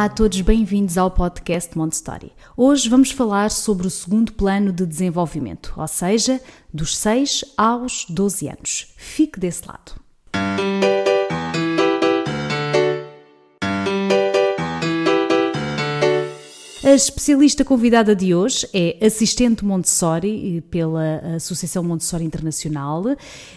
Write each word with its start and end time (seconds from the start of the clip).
Olá 0.00 0.06
a 0.06 0.08
todos, 0.08 0.40
bem-vindos 0.40 0.96
ao 0.96 1.10
podcast 1.10 1.76
Montessori. 1.76 2.32
Hoje 2.56 2.88
vamos 2.88 3.10
falar 3.10 3.50
sobre 3.50 3.86
o 3.86 3.90
segundo 3.90 4.32
plano 4.32 4.72
de 4.72 4.86
desenvolvimento, 4.86 5.74
ou 5.76 5.86
seja, 5.86 6.40
dos 6.72 6.96
6 6.96 7.44
aos 7.54 8.06
12 8.08 8.48
anos. 8.48 8.94
Fique 8.96 9.38
desse 9.38 9.68
lado. 9.68 10.00
A 16.90 16.94
especialista 16.94 17.64
convidada 17.64 18.16
de 18.16 18.34
hoje 18.34 18.68
é 18.74 19.06
assistente 19.06 19.64
Montessori 19.64 20.60
pela 20.72 21.18
Associação 21.36 21.84
Montessori 21.84 22.24
Internacional, 22.24 23.04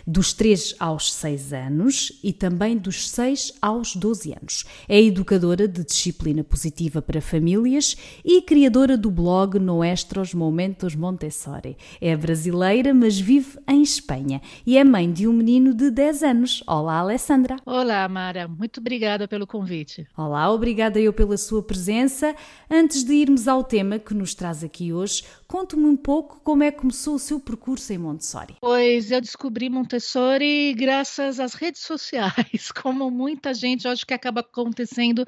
dos 0.06 0.34
3 0.34 0.76
aos 0.80 1.12
6 1.12 1.52
anos 1.52 2.20
e 2.24 2.32
também 2.32 2.78
dos 2.78 3.10
6 3.10 3.54
aos 3.60 3.96
12 3.96 4.34
anos. 4.34 4.66
É 4.88 5.02
educadora 5.02 5.68
de 5.68 5.84
disciplina 5.84 6.44
positiva 6.44 7.02
para 7.02 7.20
famílias 7.22 7.98
e 8.24 8.40
criadora 8.40 8.96
do 8.96 9.10
blog 9.10 9.58
Nuestros 9.58 10.36
Momentos 10.36 10.94
Montessori. 10.94 11.76
É 12.00 12.16
brasileira, 12.16 12.94
mas 12.94 13.20
vive 13.20 13.58
em 13.68 13.82
Espanha 13.82 14.44
e 14.64 14.78
é 14.78 14.84
mãe 14.84 15.12
de 15.12 15.28
um 15.28 15.34
menino 15.34 15.74
de 15.74 15.90
10 15.90 16.22
anos. 16.22 16.64
Olá, 16.68 17.00
Alessandra. 17.00 17.56
Olá, 17.66 18.08
Mara. 18.08 18.48
Muito 18.48 18.80
obrigada 18.80 19.28
pelo 19.28 19.48
convite. 19.48 20.06
Olá, 20.16 20.52
obrigada 20.52 21.00
eu 21.00 21.12
pela 21.12 21.36
sua 21.36 21.64
presença. 21.64 22.36
Antes 22.70 23.04
de 23.04 23.23
irmos 23.24 23.48
ao 23.48 23.64
tema 23.64 23.98
que 23.98 24.14
nos 24.14 24.36
traz 24.36 24.64
aqui 24.64 24.94
hoje, 24.94 25.24
conte-me 25.48 25.86
um 25.86 25.96
pouco 25.96 26.42
como 26.42 26.64
é 26.64 26.72
que 26.72 26.80
começou 26.80 27.16
o 27.16 27.20
seu 27.20 27.40
percurso 27.40 27.92
em 27.94 27.98
Montessori. 27.98 28.58
Pois 28.60 29.12
eu 29.12 29.22
descobri 29.22 29.70
Montessori 29.70 30.74
graças 30.74 31.40
às 31.40 31.54
redes 31.54 31.82
sociais, 31.82 32.72
como 32.82 33.10
muita 33.10 33.54
gente 33.54 33.88
acho 33.88 34.06
que 34.06 34.14
acaba 34.14 34.42
acontecendo 34.42 35.26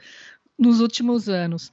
nos 0.60 0.82
últimos 0.82 1.30
anos. 1.30 1.72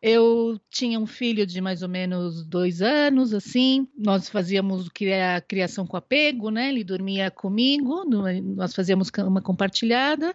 Eu 0.00 0.60
tinha 0.70 0.98
um 0.98 1.06
filho 1.06 1.44
de 1.44 1.60
mais 1.60 1.82
ou 1.82 1.88
menos 1.88 2.44
dois 2.44 2.80
anos, 2.80 3.34
assim. 3.34 3.88
Nós 3.96 4.28
fazíamos 4.28 4.88
é 5.00 5.36
a 5.36 5.40
criação 5.40 5.86
com 5.86 5.96
apego, 5.96 6.50
né? 6.50 6.68
Ele 6.68 6.84
dormia 6.84 7.32
comigo, 7.32 8.04
nós 8.04 8.74
fazíamos 8.74 9.10
cama 9.10 9.42
compartilhada. 9.42 10.34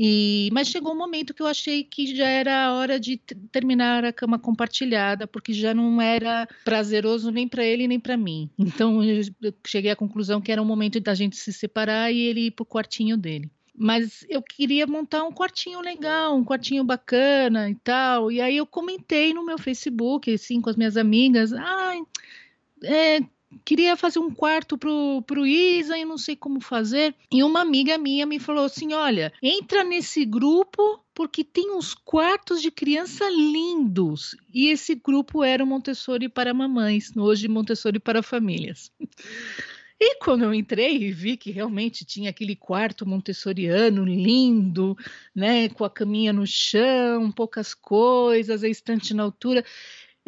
E, 0.00 0.48
mas 0.52 0.68
chegou 0.68 0.92
um 0.92 0.96
momento 0.96 1.34
que 1.34 1.42
eu 1.42 1.46
achei 1.48 1.82
que 1.82 2.14
já 2.14 2.28
era 2.28 2.66
a 2.66 2.74
hora 2.74 3.00
de 3.00 3.16
terminar 3.50 4.04
a 4.04 4.12
cama 4.12 4.38
compartilhada, 4.38 5.26
porque 5.26 5.52
já 5.52 5.74
não 5.74 6.00
era 6.00 6.46
prazeroso 6.64 7.32
nem 7.32 7.48
para 7.48 7.64
ele 7.64 7.88
nem 7.88 7.98
para 7.98 8.16
mim. 8.16 8.48
Então 8.56 9.02
eu 9.02 9.20
cheguei 9.66 9.90
à 9.90 9.96
conclusão 9.96 10.40
que 10.40 10.52
era 10.52 10.62
um 10.62 10.64
momento 10.64 11.00
da 11.00 11.14
gente 11.14 11.36
se 11.36 11.52
separar 11.52 12.12
e 12.12 12.20
ele 12.20 12.46
ir 12.46 12.50
para 12.52 12.62
o 12.62 12.66
quartinho 12.66 13.16
dele. 13.16 13.50
Mas 13.76 14.24
eu 14.28 14.40
queria 14.40 14.86
montar 14.86 15.24
um 15.24 15.32
quartinho 15.32 15.80
legal, 15.80 16.36
um 16.36 16.44
quartinho 16.44 16.84
bacana 16.84 17.68
e 17.68 17.74
tal. 17.76 18.30
E 18.30 18.40
aí 18.40 18.56
eu 18.56 18.66
comentei 18.66 19.34
no 19.34 19.44
meu 19.44 19.58
Facebook, 19.58 20.32
assim, 20.32 20.60
com 20.60 20.70
as 20.70 20.76
minhas 20.76 20.96
amigas, 20.96 21.52
ai, 21.52 21.98
ah, 21.98 22.86
é, 22.86 23.20
queria 23.64 23.96
fazer 23.96 24.18
um 24.18 24.30
quarto 24.30 24.76
pro, 24.76 25.22
pro 25.26 25.46
Isa 25.46 25.96
e 25.96 26.04
não 26.04 26.18
sei 26.18 26.36
como 26.36 26.60
fazer. 26.60 27.14
E 27.32 27.42
uma 27.42 27.60
amiga 27.60 27.98
minha 27.98 28.26
me 28.26 28.38
falou 28.38 28.64
assim: 28.64 28.92
olha, 28.92 29.32
entra 29.42 29.84
nesse 29.84 30.24
grupo 30.24 31.00
porque 31.14 31.42
tem 31.42 31.72
uns 31.74 31.94
quartos 31.94 32.62
de 32.62 32.70
criança 32.70 33.28
lindos. 33.28 34.36
E 34.52 34.68
esse 34.68 34.94
grupo 34.94 35.42
era 35.42 35.64
o 35.64 35.66
Montessori 35.66 36.28
para 36.28 36.54
mamães, 36.54 37.16
hoje 37.16 37.48
Montessori 37.48 37.98
para 37.98 38.22
famílias. 38.22 38.92
E 40.00 40.14
quando 40.20 40.44
eu 40.44 40.54
entrei 40.54 40.96
e 40.96 41.10
vi 41.10 41.36
que 41.36 41.50
realmente 41.50 42.04
tinha 42.04 42.30
aquele 42.30 42.54
quarto 42.54 43.04
montessoriano 43.04 44.04
lindo, 44.04 44.96
né, 45.34 45.68
com 45.70 45.84
a 45.84 45.90
caminha 45.90 46.32
no 46.32 46.46
chão, 46.46 47.32
poucas 47.32 47.74
coisas, 47.74 48.62
a 48.62 48.68
estante 48.68 49.12
na 49.12 49.24
altura, 49.24 49.64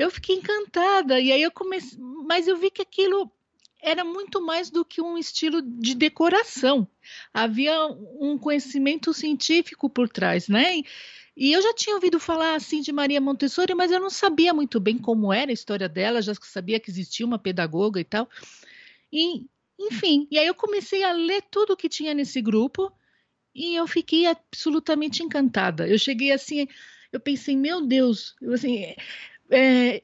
eu 0.00 0.10
fiquei 0.10 0.36
encantada. 0.36 1.20
E 1.20 1.30
aí 1.30 1.42
eu 1.42 1.50
comecei, 1.50 1.98
mas 2.26 2.48
eu 2.48 2.56
vi 2.56 2.70
que 2.70 2.80
aquilo 2.80 3.30
era 3.82 4.02
muito 4.02 4.40
mais 4.40 4.70
do 4.70 4.84
que 4.84 5.00
um 5.00 5.18
estilo 5.18 5.60
de 5.62 5.94
decoração. 5.94 6.88
Havia 7.32 7.86
um 8.18 8.38
conhecimento 8.38 9.12
científico 9.12 9.90
por 9.90 10.08
trás, 10.08 10.48
né? 10.48 10.82
E 11.36 11.52
eu 11.52 11.60
já 11.60 11.74
tinha 11.74 11.94
ouvido 11.94 12.18
falar 12.18 12.54
assim 12.54 12.80
de 12.80 12.92
Maria 12.92 13.20
Montessori, 13.20 13.74
mas 13.74 13.90
eu 13.90 14.00
não 14.00 14.10
sabia 14.10 14.54
muito 14.54 14.80
bem 14.80 14.96
como 14.96 15.32
era 15.32 15.50
a 15.50 15.54
história 15.54 15.88
dela, 15.88 16.22
já 16.22 16.34
sabia 16.34 16.80
que 16.80 16.90
existia 16.90 17.24
uma 17.24 17.38
pedagoga 17.38 18.00
e 18.00 18.04
tal. 18.04 18.28
E, 19.12 19.46
enfim, 19.78 20.26
e 20.30 20.38
aí 20.38 20.46
eu 20.46 20.54
comecei 20.54 21.02
a 21.02 21.12
ler 21.12 21.42
tudo 21.50 21.76
que 21.76 21.88
tinha 21.88 22.14
nesse 22.14 22.40
grupo 22.40 22.90
e 23.54 23.74
eu 23.74 23.86
fiquei 23.86 24.26
absolutamente 24.26 25.22
encantada. 25.22 25.86
Eu 25.86 25.98
cheguei 25.98 26.32
assim, 26.32 26.66
eu 27.12 27.20
pensei, 27.20 27.56
meu 27.56 27.86
Deus, 27.86 28.34
eu, 28.40 28.52
assim, 28.52 28.94
é, 29.50 30.02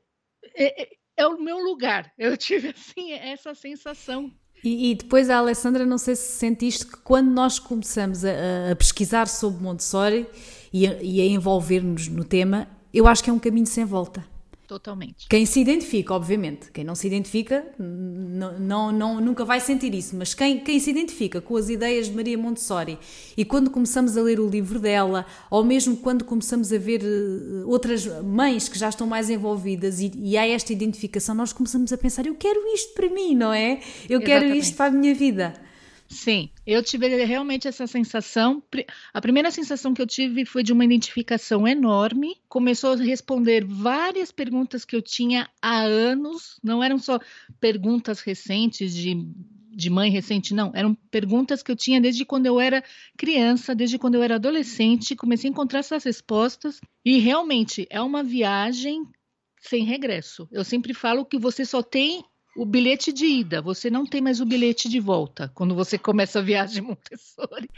é, 0.55 0.89
é, 1.17 1.27
o 1.27 1.41
meu 1.41 1.59
lugar. 1.59 2.13
Eu 2.19 2.37
tive 2.37 2.69
assim 2.77 3.13
essa 3.13 3.55
sensação. 3.55 4.31
E, 4.65 4.91
e, 4.91 4.95
depois 4.95 5.31
a 5.31 5.39
Alessandra, 5.39 5.85
não 5.85 5.99
sei 5.99 6.17
se 6.17 6.39
sentiste 6.39 6.87
que 6.87 6.97
quando 6.99 7.31
nós 7.31 7.59
começamos 7.59 8.25
a, 8.25 8.73
a 8.73 8.77
pesquisar 8.77 9.29
sobre 9.29 9.63
Montessori 9.63 10.27
e 10.73 10.87
a, 10.87 10.93
a 10.93 11.27
envolver-nos 11.27 12.09
no 12.09 12.25
tema, 12.25 12.69
eu 12.93 13.07
acho 13.07 13.23
que 13.23 13.31
é 13.31 13.33
um 13.33 13.39
caminho 13.39 13.67
sem 13.67 13.85
volta. 13.85 14.25
Totalmente. 14.67 15.29
Quem 15.29 15.47
se 15.47 15.61
identifica, 15.61 16.13
obviamente. 16.13 16.73
Quem 16.73 16.83
não 16.83 16.95
se 16.95 17.07
identifica 17.07 17.65
não, 17.79 18.91
não, 18.93 19.21
nunca 19.21 19.45
vai 19.45 19.61
sentir 19.61 19.95
isso. 19.95 20.17
Mas 20.17 20.35
quem, 20.35 20.59
quem 20.59 20.81
se 20.81 20.91
identifica 20.91 21.41
com 21.41 21.57
as 21.57 21.69
ideias 21.69 22.09
de 22.09 22.15
Maria 22.15 22.37
Montessori 22.37 22.99
e 23.37 23.45
quando 23.45 23.71
começamos 23.71 24.17
a 24.17 24.23
ler 24.23 24.41
o 24.41 24.49
livro 24.49 24.81
dela, 24.81 25.25
ou 25.51 25.63
mesmo 25.63 25.97
quando 25.97 26.25
começamos 26.25 26.73
a 26.73 26.79
ver 26.79 27.03
eh, 27.05 27.65
outras 27.65 28.07
mães 28.23 28.69
que 28.69 28.79
já 28.79 28.89
estão 28.89 29.07
mais 29.07 29.31
envolvidas 29.31 30.01
e, 30.01 30.11
e 30.17 30.37
há 30.37 30.47
esta 30.47 30.73
identificação, 30.73 31.35
nós 31.35 31.53
começamos 31.53 31.93
a 31.93 31.99
pensar: 31.99 32.27
eu 32.27 32.35
quero 32.35 32.67
isto 32.75 32.93
para 32.93 33.09
mim, 33.09 33.35
não 33.37 33.53
é? 33.53 33.75
Eu 34.09 34.21
Exatamente. 34.21 34.25
quero 34.25 34.55
isto 34.57 34.77
para 34.77 34.87
a 34.87 34.91
minha 34.91 35.15
vida. 35.15 35.66
Sim, 36.09 36.51
eu 36.65 36.83
tive 36.83 37.09
realmente 37.25 37.67
essa 37.67 37.87
sensação. 37.87 38.63
A 39.13 39.21
primeira 39.21 39.51
sensação 39.51 39.93
que 39.93 40.01
eu 40.01 40.07
tive 40.07 40.45
foi 40.45 40.63
de 40.63 40.73
uma 40.73 40.85
identificação 40.85 41.67
enorme. 41.67 42.37
Começou 42.49 42.93
a 42.93 42.97
responder 42.97 43.65
várias 43.65 44.31
perguntas 44.31 44.85
que 44.85 44.95
eu 44.95 45.03
tinha 45.03 45.49
há 45.61 45.81
anos, 45.81 46.59
não 46.63 46.83
eram 46.83 46.99
só 46.99 47.19
perguntas 47.61 48.21
recentes 48.21 48.95
de, 48.95 49.17
de 49.71 49.91
mãe 49.91 50.11
recente, 50.11 50.55
não. 50.55 50.71
Eram 50.75 50.95
perguntas 51.11 51.63
que 51.63 51.73
eu 51.73 51.77
tinha 51.77 52.01
desde 52.01 52.25
quando 52.25 52.47
eu 52.47 52.61
era 52.61 52.85
criança, 53.17 53.75
desde 53.75 53.99
quando 53.99 54.15
eu 54.15 54.23
era 54.23 54.37
adolescente. 54.37 55.17
Comecei 55.17 55.51
a 55.51 55.53
encontrar 55.53 55.81
essas 55.81 56.05
respostas 56.05 56.81
e 57.05 57.19
realmente 57.19 57.87
é 57.91 58.01
uma 58.01 58.23
viagem 58.23 59.05
sem 59.61 59.85
regresso. 59.85 60.49
Eu 60.53 60.65
sempre 60.65 60.95
falo 60.95 61.25
que 61.25 61.39
você 61.39 61.65
só 61.65 61.83
tem 61.83 62.25
o 62.57 62.65
bilhete 62.65 63.13
de 63.13 63.27
ida, 63.27 63.61
você 63.61 63.91
não 63.91 64.07
tem 64.07 64.21
mais 64.21 64.41
o 64.41 64.47
bilhete 64.47 64.89
de 64.89 64.99
volta 64.99 65.51
quando 65.55 65.75
você 65.75 65.99
começa 65.99 66.39
a 66.39 66.43
viagem 66.43 66.83
Montessori, 66.83 67.69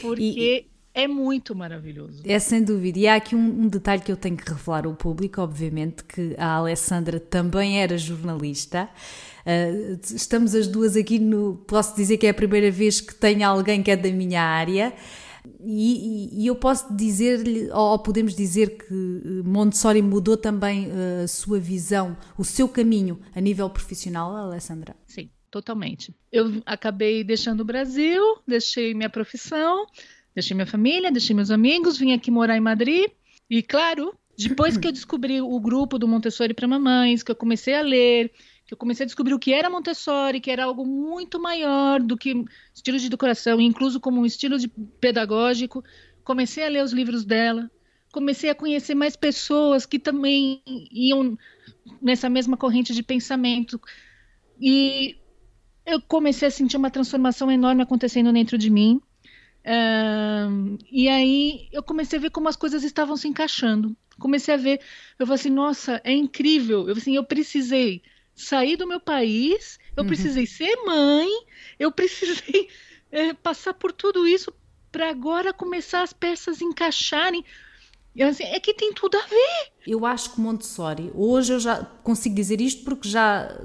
porque 0.00 0.66
e, 0.66 0.66
é 0.94 1.06
muito 1.06 1.54
maravilhoso. 1.54 2.22
É 2.24 2.38
sem 2.38 2.62
dúvida. 2.62 2.98
E 2.98 3.06
há 3.06 3.14
aqui 3.14 3.36
um, 3.36 3.62
um, 3.62 3.68
detalhe 3.68 4.02
que 4.02 4.10
eu 4.10 4.16
tenho 4.16 4.36
que 4.36 4.50
revelar 4.50 4.84
ao 4.84 4.94
público, 4.94 5.40
obviamente, 5.40 6.02
que 6.02 6.34
a 6.36 6.56
Alessandra 6.56 7.20
também 7.20 7.80
era 7.80 7.96
jornalista. 7.96 8.88
Uh, 9.46 9.98
estamos 10.02 10.54
as 10.54 10.66
duas 10.66 10.96
aqui 10.96 11.18
no. 11.18 11.62
Posso 11.66 11.94
dizer 11.94 12.18
que 12.18 12.26
é 12.26 12.30
a 12.30 12.34
primeira 12.34 12.70
vez 12.70 13.00
que 13.00 13.14
tenho 13.14 13.46
alguém 13.46 13.82
que 13.82 13.90
é 13.90 13.96
da 13.96 14.10
minha 14.10 14.42
área. 14.42 14.92
E, 15.60 16.42
e, 16.42 16.46
eu 16.46 16.56
posso 16.56 16.94
dizer-lhe, 16.94 17.70
ou 17.70 17.98
podemos 17.98 18.34
dizer 18.34 18.78
que 18.78 18.94
eh, 18.94 19.42
Montessori 19.44 20.02
mudou 20.02 20.36
também 20.36 20.90
eh, 20.90 21.22
a 21.24 21.28
sua 21.28 21.58
visão, 21.58 22.16
o 22.36 22.44
seu 22.44 22.68
caminho 22.68 23.20
a 23.34 23.40
nível 23.40 23.68
profissional, 23.68 24.34
Alessandra? 24.34 24.96
Sim, 25.06 25.30
totalmente. 25.50 26.14
Eu 26.30 26.62
acabei 26.64 27.24
deixando 27.24 27.60
o 27.60 27.64
Brasil, 27.64 28.22
deixei 28.46 28.94
minha 28.94 29.10
profissão, 29.10 29.86
deixei 30.34 30.54
minha 30.54 30.66
família, 30.66 31.10
deixei 31.12 31.34
meus 31.34 31.50
amigos, 31.50 31.98
vim 31.98 32.12
aqui 32.12 32.30
morar 32.30 32.56
em 32.56 32.60
Madrid. 32.60 33.10
E 33.50 33.62
claro, 33.62 34.14
depois 34.38 34.76
que 34.76 34.86
eu 34.86 34.92
descobri 34.92 35.40
o 35.40 35.58
grupo 35.58 35.98
do 35.98 36.06
Montessori 36.06 36.54
para 36.54 36.68
mamães, 36.68 37.22
que 37.22 37.30
eu 37.30 37.36
comecei 37.36 37.74
a 37.74 37.82
ler, 37.82 38.30
que 38.68 38.74
eu 38.74 38.78
comecei 38.78 39.04
a 39.04 39.06
descobrir 39.06 39.32
o 39.32 39.38
que 39.38 39.50
era 39.50 39.70
Montessori, 39.70 40.40
que 40.40 40.50
era 40.50 40.64
algo 40.64 40.84
muito 40.84 41.40
maior 41.40 42.02
do 42.02 42.18
que 42.18 42.44
estilo 42.74 42.98
de 42.98 43.08
decoração, 43.08 43.58
incluso 43.58 43.98
como 43.98 44.20
um 44.20 44.26
estilo 44.26 44.58
de 44.58 44.68
pedagógico. 44.68 45.82
Comecei 46.22 46.62
a 46.62 46.68
ler 46.68 46.84
os 46.84 46.92
livros 46.92 47.24
dela, 47.24 47.70
comecei 48.12 48.50
a 48.50 48.54
conhecer 48.54 48.94
mais 48.94 49.16
pessoas 49.16 49.86
que 49.86 49.98
também 49.98 50.62
iam 50.92 51.38
nessa 52.02 52.28
mesma 52.28 52.58
corrente 52.58 52.92
de 52.92 53.02
pensamento. 53.02 53.80
E 54.60 55.16
eu 55.86 55.98
comecei 56.02 56.48
a 56.48 56.50
sentir 56.50 56.76
uma 56.76 56.90
transformação 56.90 57.50
enorme 57.50 57.82
acontecendo 57.82 58.30
dentro 58.34 58.58
de 58.58 58.68
mim. 58.68 59.00
E 60.92 61.08
aí 61.08 61.68
eu 61.72 61.82
comecei 61.82 62.18
a 62.18 62.20
ver 62.22 62.30
como 62.30 62.50
as 62.50 62.56
coisas 62.56 62.84
estavam 62.84 63.16
se 63.16 63.26
encaixando. 63.26 63.96
Comecei 64.18 64.52
a 64.52 64.58
ver, 64.58 64.78
eu 65.18 65.26
falei 65.26 65.40
assim, 65.40 65.48
nossa, 65.48 66.02
é 66.04 66.12
incrível. 66.12 66.86
Eu 66.86 66.94
assim, 66.94 67.16
eu 67.16 67.24
precisei 67.24 68.02
sair 68.38 68.76
do 68.76 68.86
meu 68.86 69.00
país, 69.00 69.78
eu 69.96 70.02
uhum. 70.02 70.08
precisei 70.08 70.46
ser 70.46 70.76
mãe, 70.86 71.28
eu 71.78 71.90
precisei 71.90 72.68
é, 73.10 73.32
passar 73.42 73.74
por 73.74 73.92
tudo 73.92 74.26
isso 74.26 74.52
para 74.90 75.10
agora 75.10 75.52
começar 75.52 76.02
as 76.02 76.12
peças 76.12 76.62
encaixarem. 76.62 77.44
Assim, 78.20 78.44
é 78.44 78.58
que 78.58 78.74
tem 78.74 78.92
tudo 78.92 79.16
a 79.16 79.26
ver. 79.26 79.72
Eu 79.86 80.04
acho 80.04 80.32
que 80.32 80.40
Montessori, 80.40 81.10
hoje 81.14 81.52
eu 81.52 81.60
já 81.60 81.84
consigo 82.02 82.34
dizer 82.34 82.60
isto 82.60 82.84
porque 82.84 83.08
já, 83.08 83.56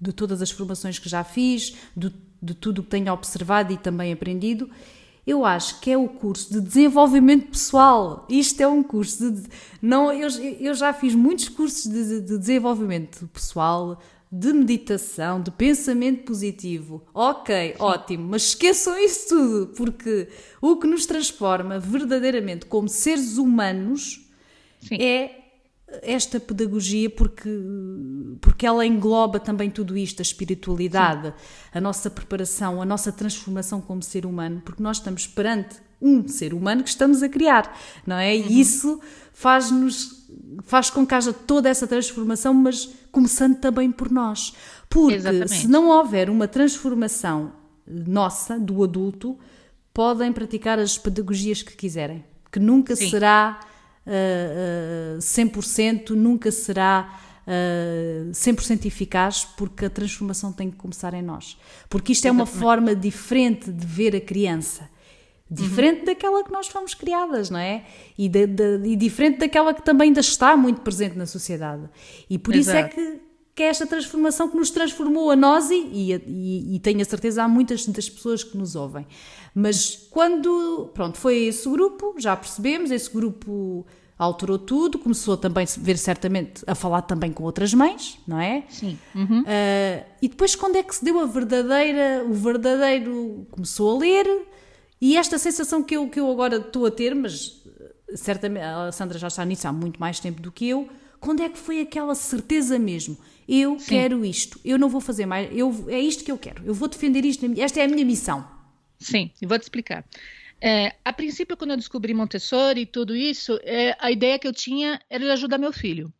de 0.00 0.12
todas 0.12 0.40
as 0.40 0.50
formações 0.50 0.98
que 0.98 1.08
já 1.08 1.24
fiz, 1.24 1.74
de, 1.96 2.12
de 2.40 2.54
tudo 2.54 2.82
que 2.84 2.90
tenho 2.90 3.12
observado 3.12 3.72
e 3.72 3.76
também 3.76 4.12
aprendido, 4.12 4.70
eu 5.26 5.44
acho 5.44 5.80
que 5.80 5.90
é 5.90 5.98
o 5.98 6.08
curso 6.08 6.52
de 6.52 6.60
desenvolvimento 6.60 7.50
pessoal. 7.50 8.24
Isto 8.30 8.60
é 8.60 8.68
um 8.68 8.82
curso 8.82 9.32
de. 9.32 9.48
Não, 9.82 10.12
eu, 10.12 10.28
eu 10.60 10.72
já 10.72 10.92
fiz 10.92 11.16
muitos 11.16 11.48
cursos 11.48 11.90
de, 11.90 12.20
de 12.20 12.38
desenvolvimento 12.38 13.28
pessoal, 13.32 14.00
de 14.30 14.52
meditação, 14.52 15.40
de 15.40 15.50
pensamento 15.50 16.24
positivo. 16.24 17.04
Ok, 17.14 17.76
ótimo, 17.78 18.28
mas 18.28 18.48
esqueçam 18.48 18.98
isso 18.98 19.28
tudo, 19.28 19.66
porque 19.68 20.28
o 20.60 20.76
que 20.76 20.86
nos 20.86 21.06
transforma 21.06 21.78
verdadeiramente 21.78 22.66
como 22.66 22.88
seres 22.88 23.38
humanos 23.38 24.28
Sim. 24.80 24.96
é 25.00 25.42
esta 26.02 26.40
pedagogia 26.40 27.08
porque, 27.08 27.48
porque 28.40 28.66
ela 28.66 28.84
engloba 28.84 29.38
também 29.38 29.70
tudo 29.70 29.96
isto, 29.96 30.20
a 30.20 30.22
espiritualidade, 30.22 31.28
Sim. 31.28 31.34
a 31.74 31.80
nossa 31.80 32.10
preparação, 32.10 32.82
a 32.82 32.84
nossa 32.84 33.12
transformação 33.12 33.80
como 33.80 34.02
ser 34.02 34.26
humano, 34.26 34.60
porque 34.64 34.82
nós 34.82 34.96
estamos 34.96 35.26
perante 35.26 35.76
um 36.00 36.26
ser 36.28 36.52
humano 36.52 36.82
que 36.82 36.88
estamos 36.88 37.22
a 37.22 37.28
criar, 37.28 37.78
não 38.06 38.16
é? 38.16 38.34
Uhum. 38.34 38.46
E 38.48 38.60
isso 38.60 39.00
faz-nos 39.32 40.15
faz 40.64 40.90
com 40.90 41.06
que 41.06 41.14
haja 41.14 41.32
toda 41.32 41.68
essa 41.68 41.86
transformação, 41.86 42.52
mas 42.52 42.88
começando 43.10 43.58
também 43.58 43.90
por 43.90 44.10
nós. 44.10 44.54
Porque 44.88 45.14
Exatamente. 45.14 45.54
se 45.54 45.68
não 45.68 45.88
houver 45.88 46.30
uma 46.30 46.48
transformação 46.48 47.52
nossa, 47.86 48.58
do 48.58 48.82
adulto, 48.82 49.38
podem 49.94 50.32
praticar 50.32 50.78
as 50.78 50.98
pedagogias 50.98 51.62
que 51.62 51.74
quiserem, 51.74 52.24
que 52.50 52.58
nunca 52.58 52.96
Sim. 52.96 53.10
será 53.10 53.60
uh, 54.06 55.16
uh, 55.16 55.18
100%, 55.18 56.10
nunca 56.10 56.50
será 56.50 57.18
uh, 57.46 58.30
100% 58.30 58.86
eficaz, 58.86 59.44
porque 59.56 59.86
a 59.86 59.90
transformação 59.90 60.52
tem 60.52 60.70
que 60.70 60.76
começar 60.76 61.14
em 61.14 61.22
nós. 61.22 61.56
Porque 61.88 62.12
isto 62.12 62.26
é 62.26 62.30
uma 62.30 62.46
forma 62.46 62.94
diferente 62.94 63.70
de 63.70 63.86
ver 63.86 64.14
a 64.14 64.20
criança. 64.20 64.88
Diferente 65.48 66.00
uhum. 66.00 66.04
daquela 66.06 66.42
que 66.42 66.50
nós 66.50 66.66
fomos 66.66 66.92
criadas, 66.92 67.50
não 67.50 67.58
é? 67.60 67.84
E, 68.18 68.28
de, 68.28 68.46
de, 68.48 68.80
e, 68.84 68.96
diferente 68.96 69.38
daquela 69.38 69.72
que 69.72 69.82
também 69.82 70.08
ainda 70.08 70.20
está 70.20 70.56
muito 70.56 70.80
presente 70.80 71.16
na 71.16 71.24
sociedade. 71.24 71.88
E 72.28 72.36
por 72.36 72.54
Exato. 72.54 72.78
isso 72.78 72.86
é 72.86 72.88
que, 72.88 73.20
que 73.54 73.62
é 73.62 73.66
esta 73.66 73.86
transformação 73.86 74.48
que 74.48 74.56
nos 74.56 74.70
transformou 74.70 75.30
a 75.30 75.36
nós 75.36 75.70
e, 75.70 75.76
e, 76.26 76.74
e 76.74 76.80
tenho 76.80 77.00
a 77.00 77.04
certeza 77.04 77.44
há 77.44 77.48
muitas, 77.48 77.86
muitas 77.86 78.10
pessoas 78.10 78.42
que 78.42 78.56
nos 78.56 78.74
ouvem. 78.74 79.06
Mas 79.54 80.08
quando, 80.10 80.90
pronto, 80.92 81.16
foi 81.16 81.44
esse 81.44 81.68
grupo, 81.68 82.16
já 82.18 82.36
percebemos, 82.36 82.90
esse 82.90 83.08
grupo 83.08 83.86
alterou 84.18 84.58
tudo, 84.58 84.98
começou 84.98 85.36
também 85.36 85.64
a 85.64 85.80
ver 85.80 85.96
certamente 85.96 86.64
a 86.66 86.74
falar 86.74 87.02
também 87.02 87.32
com 87.32 87.44
outras 87.44 87.72
mães, 87.72 88.18
não 88.26 88.40
é? 88.40 88.64
Sim. 88.68 88.98
Uhum. 89.14 89.42
Uh, 89.42 90.04
e 90.20 90.28
depois 90.28 90.56
quando 90.56 90.76
é 90.76 90.82
que 90.82 90.94
se 90.94 91.04
deu 91.04 91.20
a 91.20 91.26
verdadeira, 91.26 92.24
o 92.28 92.32
verdadeiro 92.32 93.46
começou 93.50 93.94
a 93.94 93.98
ler 93.98 94.26
e 95.00 95.16
esta 95.16 95.38
sensação 95.38 95.82
que 95.82 95.96
eu, 95.96 96.08
que 96.08 96.18
eu 96.18 96.30
agora 96.30 96.56
estou 96.56 96.86
a 96.86 96.90
ter, 96.90 97.14
mas 97.14 97.62
eh, 98.08 98.16
certamente 98.16 98.64
a 98.64 98.90
Sandra 98.92 99.18
já 99.18 99.28
está 99.28 99.44
nisso 99.44 99.68
há 99.68 99.72
muito 99.72 100.00
mais 100.00 100.20
tempo 100.20 100.40
do 100.40 100.50
que 100.50 100.68
eu, 100.68 100.88
quando 101.20 101.42
é 101.42 101.48
que 101.48 101.58
foi 101.58 101.80
aquela 101.80 102.14
certeza 102.14 102.78
mesmo? 102.78 103.16
Eu 103.48 103.78
Sim. 103.78 103.86
quero 103.86 104.24
isto, 104.24 104.60
eu 104.64 104.78
não 104.78 104.88
vou 104.88 105.00
fazer 105.00 105.26
mais, 105.26 105.48
eu, 105.56 105.86
é 105.88 105.98
isto 105.98 106.24
que 106.24 106.32
eu 106.32 106.38
quero, 106.38 106.64
eu 106.64 106.74
vou 106.74 106.88
defender 106.88 107.24
isto, 107.24 107.46
esta 107.60 107.80
é 107.80 107.84
a 107.84 107.88
minha 107.88 108.04
missão. 108.04 108.46
Sim, 108.98 109.30
e 109.40 109.46
vou 109.46 109.58
te 109.58 109.62
explicar. 109.62 110.04
É, 110.60 110.94
a 111.04 111.12
princípio, 111.12 111.56
quando 111.56 111.72
eu 111.72 111.76
descobri 111.76 112.14
Montessori 112.14 112.80
e 112.80 112.86
tudo 112.86 113.14
isso, 113.14 113.58
é, 113.62 113.94
a 114.00 114.10
ideia 114.10 114.38
que 114.38 114.48
eu 114.48 114.52
tinha 114.52 115.00
era 115.10 115.22
de 115.22 115.30
ajudar 115.30 115.58
meu 115.58 115.72
filho 115.72 116.12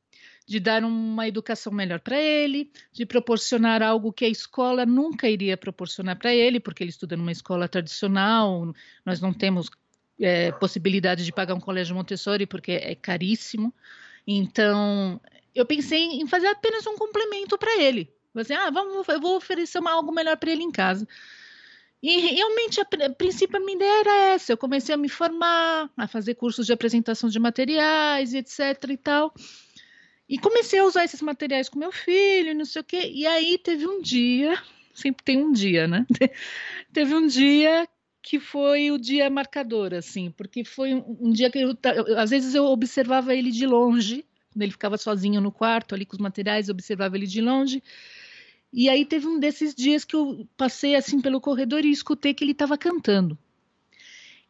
de 0.47 0.61
dar 0.61 0.85
uma 0.85 1.27
educação 1.27 1.73
melhor 1.73 1.99
para 1.99 2.21
ele, 2.21 2.71
de 2.93 3.05
proporcionar 3.05 3.83
algo 3.83 4.13
que 4.13 4.25
a 4.25 4.29
escola 4.29 4.87
nunca 4.87 5.29
iria 5.29 5.57
proporcionar 5.57 6.17
para 6.17 6.33
ele, 6.33 6.61
porque 6.61 6.85
ele 6.85 6.91
estuda 6.91 7.17
numa 7.17 7.33
escola 7.33 7.69
tradicional, 7.69 8.73
nós 9.05 9.21
não 9.21 9.33
temos 9.33 9.69
é, 10.21 10.53
possibilidade 10.53 11.25
de 11.25 11.33
pagar 11.33 11.55
um 11.55 11.61
colégio 11.61 11.97
Montessori 11.97 12.47
porque 12.47 12.73
é 12.73 12.95
caríssimo. 12.95 13.75
Então, 14.25 15.21
eu 15.55 15.67
pensei 15.67 16.05
em 16.05 16.27
fazer 16.29 16.47
apenas 16.47 16.87
um 16.87 16.97
complemento 16.97 17.59
para 17.59 17.83
ele. 17.83 18.13
Assim, 18.35 18.55
ah, 18.55 18.71
vamos, 18.71 19.09
eu 19.09 19.21
vou 19.21 19.37
oferecer 19.37 19.79
uma, 19.79 19.93
algo 19.93 20.13
melhor 20.13 20.37
para 20.37 20.51
ele 20.51 20.63
em 20.63 20.71
casa. 20.71 21.09
E 22.03 22.35
realmente, 22.35 22.81
a, 22.81 23.07
a 23.07 23.11
princípio, 23.11 23.57
a 23.57 23.61
minha 23.61 23.75
ideia 23.75 24.01
era 24.01 24.17
essa. 24.35 24.53
Eu 24.53 24.57
comecei 24.57 24.95
a 24.95 24.99
me 24.99 25.09
formar, 25.09 25.91
a 25.97 26.07
fazer 26.07 26.35
cursos 26.35 26.67
de 26.67 26.73
apresentação 26.73 27.29
de 27.29 27.39
materiais, 27.39 28.35
etc. 28.35 28.91
e 28.91 28.97
tal. 28.97 29.35
E 30.29 30.39
comecei 30.39 30.79
a 30.79 30.85
usar 30.85 31.05
esses 31.05 31.23
materiais 31.23 31.69
com 31.69 31.79
meu 31.79 31.93
filho, 31.93 32.55
não 32.55 32.65
sei 32.65 32.83
o 32.83 32.85
quê. 32.85 33.11
E 33.13 33.27
aí 33.27 33.59
teve 33.59 33.87
um 33.87 34.01
dia, 34.01 34.61
sempre 34.93 35.25
tem 35.25 35.39
um 35.39 35.53
dia, 35.53 35.87
né? 35.87 36.05
teve 36.93 37.15
um 37.15 37.27
dia 37.27 37.89
que 38.21 38.41
foi 38.41 38.91
o 38.91 38.99
dia 38.99 39.31
marcador, 39.31 39.95
assim, 39.95 40.33
porque 40.33 40.65
foi 40.65 40.95
um, 40.95 41.31
dia 41.31 41.49
que 41.49 41.61
eu, 41.61 41.77
eu, 41.95 42.19
às 42.19 42.31
vezes 42.31 42.57
eu 42.57 42.65
observava 42.65 43.33
ele 43.33 43.53
de 43.53 43.65
longe, 43.65 44.25
quando 44.53 44.63
ele 44.63 44.73
ficava 44.73 44.99
sozinho 44.99 45.41
no 45.41 45.53
quarto 45.53 45.95
ali 45.95 46.05
com 46.05 46.17
os 46.17 46.21
materiais, 46.21 46.69
eu 46.69 46.73
observava 46.73 47.17
ele 47.17 47.27
de 47.27 47.41
longe. 47.41 47.81
E 48.73 48.89
aí 48.89 49.05
teve 49.05 49.29
um 49.29 49.39
desses 49.39 49.75
dias 49.75 50.05
que 50.05 50.17
eu 50.17 50.49
passei 50.57 50.97
assim 50.97 51.21
pelo 51.21 51.41
corredor 51.41 51.85
e 51.85 51.91
escutei 51.91 52.35
que 52.35 52.43
ele 52.43 52.51
estava 52.51 52.77
cantando. 52.77 53.39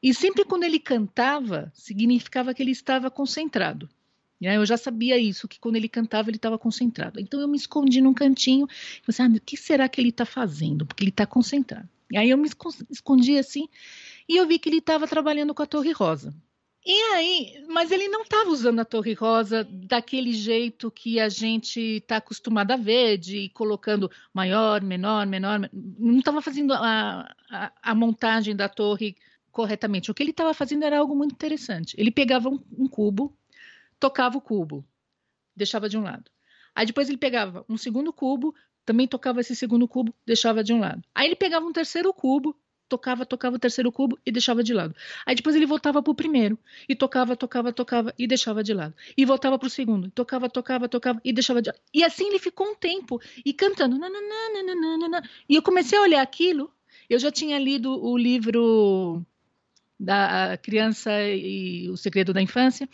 E 0.03 0.15
sempre 0.15 0.45
quando 0.45 0.65
ele 0.65 0.79
cantava, 0.79 1.71
significava 1.75 2.55
que 2.55 2.63
ele 2.63 2.71
estava 2.71 3.11
concentrado. 3.11 3.89
Eu 4.41 4.67
já 4.67 4.77
sabia 4.77 5.19
isso, 5.19 5.49
que 5.49 5.59
quando 5.59 5.77
ele 5.77 5.89
cantava 5.89 6.29
ele 6.29 6.37
estava 6.37 6.59
concentrado. 6.59 7.19
Então 7.21 7.41
eu 7.41 7.49
me 7.49 7.57
escondi 7.57 8.01
num 8.01 8.13
cantinho 8.13 8.67
e 8.69 9.13
falei, 9.13 9.33
ah, 9.33 9.37
o 9.37 9.41
que 9.41 9.57
será 9.57 9.89
que 9.89 10.01
ele 10.01 10.11
está 10.11 10.25
fazendo? 10.25 10.85
Porque 10.85 11.03
ele 11.03 11.11
está 11.11 11.27
concentrado. 11.27 11.89
E 12.11 12.17
aí 12.17 12.31
eu 12.31 12.39
me 12.39 12.49
escondi 12.91 13.39
assim 13.39 13.69
e 14.29 14.37
eu 14.37 14.47
vi 14.47 14.59
que 14.59 14.69
ele 14.69 14.79
estava 14.79 15.09
trabalhando 15.09 15.55
com 15.55 15.63
a 15.63 15.67
Torre 15.67 15.93
Rosa. 15.93 16.35
E 16.89 17.03
aí, 17.15 17.65
mas 17.69 17.91
ele 17.91 18.07
não 18.07 18.23
estava 18.23 18.49
usando 18.49 18.79
a 18.79 18.85
Torre 18.85 19.13
Rosa 19.13 19.65
daquele 19.65 20.33
jeito 20.33 20.89
que 20.89 21.19
a 21.19 21.29
gente 21.29 21.81
está 21.81 22.19
acostumado 22.19 22.71
a 22.71 22.77
ver, 22.77 23.19
de 23.19 23.49
colocando 23.49 24.09
maior, 24.33 24.81
menor, 24.83 25.27
menor. 25.27 25.69
Não 25.73 26.21
estava 26.21 26.41
fazendo 26.41 26.73
a, 26.73 27.35
a, 27.51 27.73
a, 27.83 27.93
montagem 27.93 28.55
da 28.55 28.69
torre 28.69 29.17
corretamente. 29.51 30.13
O 30.13 30.15
que 30.15 30.23
ele 30.23 30.31
estava 30.31 30.55
fazendo 30.55 30.85
era 30.85 31.01
algo 31.01 31.17
muito 31.17 31.33
interessante. 31.33 31.97
Ele 31.99 32.13
pegava 32.13 32.49
um, 32.49 32.61
um 32.79 32.87
cubo, 32.87 33.37
tocava 33.99 34.37
o 34.37 34.41
cubo, 34.41 34.85
deixava 35.55 35.89
de 35.89 35.97
um 35.97 36.03
lado. 36.03 36.31
Aí 36.75 36.87
depois 36.87 37.09
ele 37.09 37.19
pegava 37.19 37.65
um 37.69 37.77
segundo 37.77 38.13
cubo, 38.13 38.55
também 38.85 39.09
tocava 39.09 39.41
esse 39.41 39.57
segundo 39.57 39.89
cubo, 39.89 40.15
deixava 40.25 40.63
de 40.63 40.73
um 40.73 40.79
lado. 40.79 41.03
Aí 41.15 41.27
ele 41.27 41.37
pegava 41.37 41.67
um 41.67 41.73
terceiro 41.73 42.13
cubo, 42.13 42.57
tocava, 42.89 43.27
tocava 43.27 43.57
o 43.57 43.59
terceiro 43.59 43.91
cubo 43.91 44.19
e 44.25 44.31
deixava 44.31 44.63
de 44.63 44.73
lado. 44.73 44.95
Aí 45.25 45.35
depois 45.35 45.57
ele 45.57 45.67
voltava 45.67 46.03
para 46.03 46.11
o 46.11 46.15
primeiro 46.15 46.59
e 46.89 46.95
tocava, 46.95 47.37
tocava, 47.37 47.73
tocava 47.73 48.15
e 48.19 48.27
deixava 48.27 48.63
de 48.63 48.73
lado. 48.73 48.95
E 49.17 49.25
voltava 49.25 49.59
para 49.59 49.67
o 49.67 49.71
segundo, 49.71 50.11
tocava, 50.11 50.49
tocava, 50.49 50.89
tocava 50.89 51.21
e 51.25 51.33
deixava 51.33 51.61
de 51.61 51.71
lado. 51.71 51.81
E 51.93 52.05
assim 52.05 52.29
ele 52.29 52.39
ficou 52.39 52.69
um 52.69 52.75
tempo 52.75 53.21
e 53.45 53.53
cantando. 53.53 53.99
Nananana, 53.99 55.23
e 55.49 55.57
eu 55.57 55.63
comecei 55.63 55.99
a 55.99 56.03
olhar 56.03 56.23
aquilo. 56.23 56.73
Eu 57.09 57.19
já 57.19 57.31
tinha 57.31 57.59
lido 57.59 57.93
o 58.05 58.17
livro 58.17 59.25
da 59.99 60.59
Criança 60.59 61.11
e 61.29 61.89
o 61.89 61.97
Segredo 61.97 62.33
da 62.33 62.43
Infância. 62.43 62.89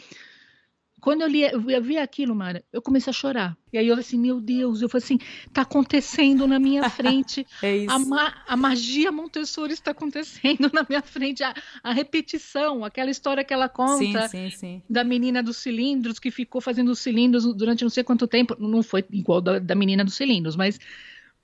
Quando 1.03 1.23
eu, 1.23 1.27
li, 1.27 1.43
eu 1.43 1.83
vi 1.83 1.99
aquilo, 1.99 2.33
Mara, 2.33 2.63
eu 2.73 2.81
comecei 2.81 3.11
a 3.11 3.13
chorar. 3.13 3.59
E 3.73 3.77
aí 3.77 3.89
eu 3.89 3.97
falei 3.97 4.07
assim, 4.07 4.19
meu 4.21 4.41
Deus, 4.41 4.83
eu 4.83 4.89
falei 4.89 5.05
assim, 5.05 5.19
tá 5.53 5.63
acontecendo 5.63 6.47
na 6.47 6.61
minha 6.61 6.89
frente. 6.91 7.45
é 7.61 7.79
isso. 7.79 7.93
A, 7.93 7.99
ma 7.99 8.33
a, 8.47 8.57
magia 8.57 9.11
Montessori 9.11 9.73
está 9.73 9.91
acontecendo 9.91 10.71
na 10.73 10.87
minha 10.89 11.03
frente. 11.03 11.43
A, 11.43 11.53
a, 11.83 11.93
repetição, 11.93 12.85
aquela 12.85 13.11
história 13.11 13.43
que 13.43 13.53
ela 13.53 13.69
conta 13.69 14.29
sim, 14.29 14.49
sim, 14.49 14.57
sim. 14.57 14.83
da 14.89 15.03
menina 15.03 15.43
dos 15.43 15.57
cilindros, 15.57 16.21
que 16.21 16.31
ficou 16.31 16.61
fazendo 16.61 16.93
os 16.93 17.01
cilindros 17.01 17.53
durante 17.53 17.83
não 17.83 17.91
sei 17.91 18.05
quanto 18.05 18.29
tempo. 18.29 18.55
Não 18.61 18.81
foi 18.81 19.05
igual 19.11 19.41
da, 19.41 19.59
da 19.59 19.75
menina 19.75 20.05
dos 20.05 20.15
cilindros, 20.15 20.55
mas, 20.55 20.79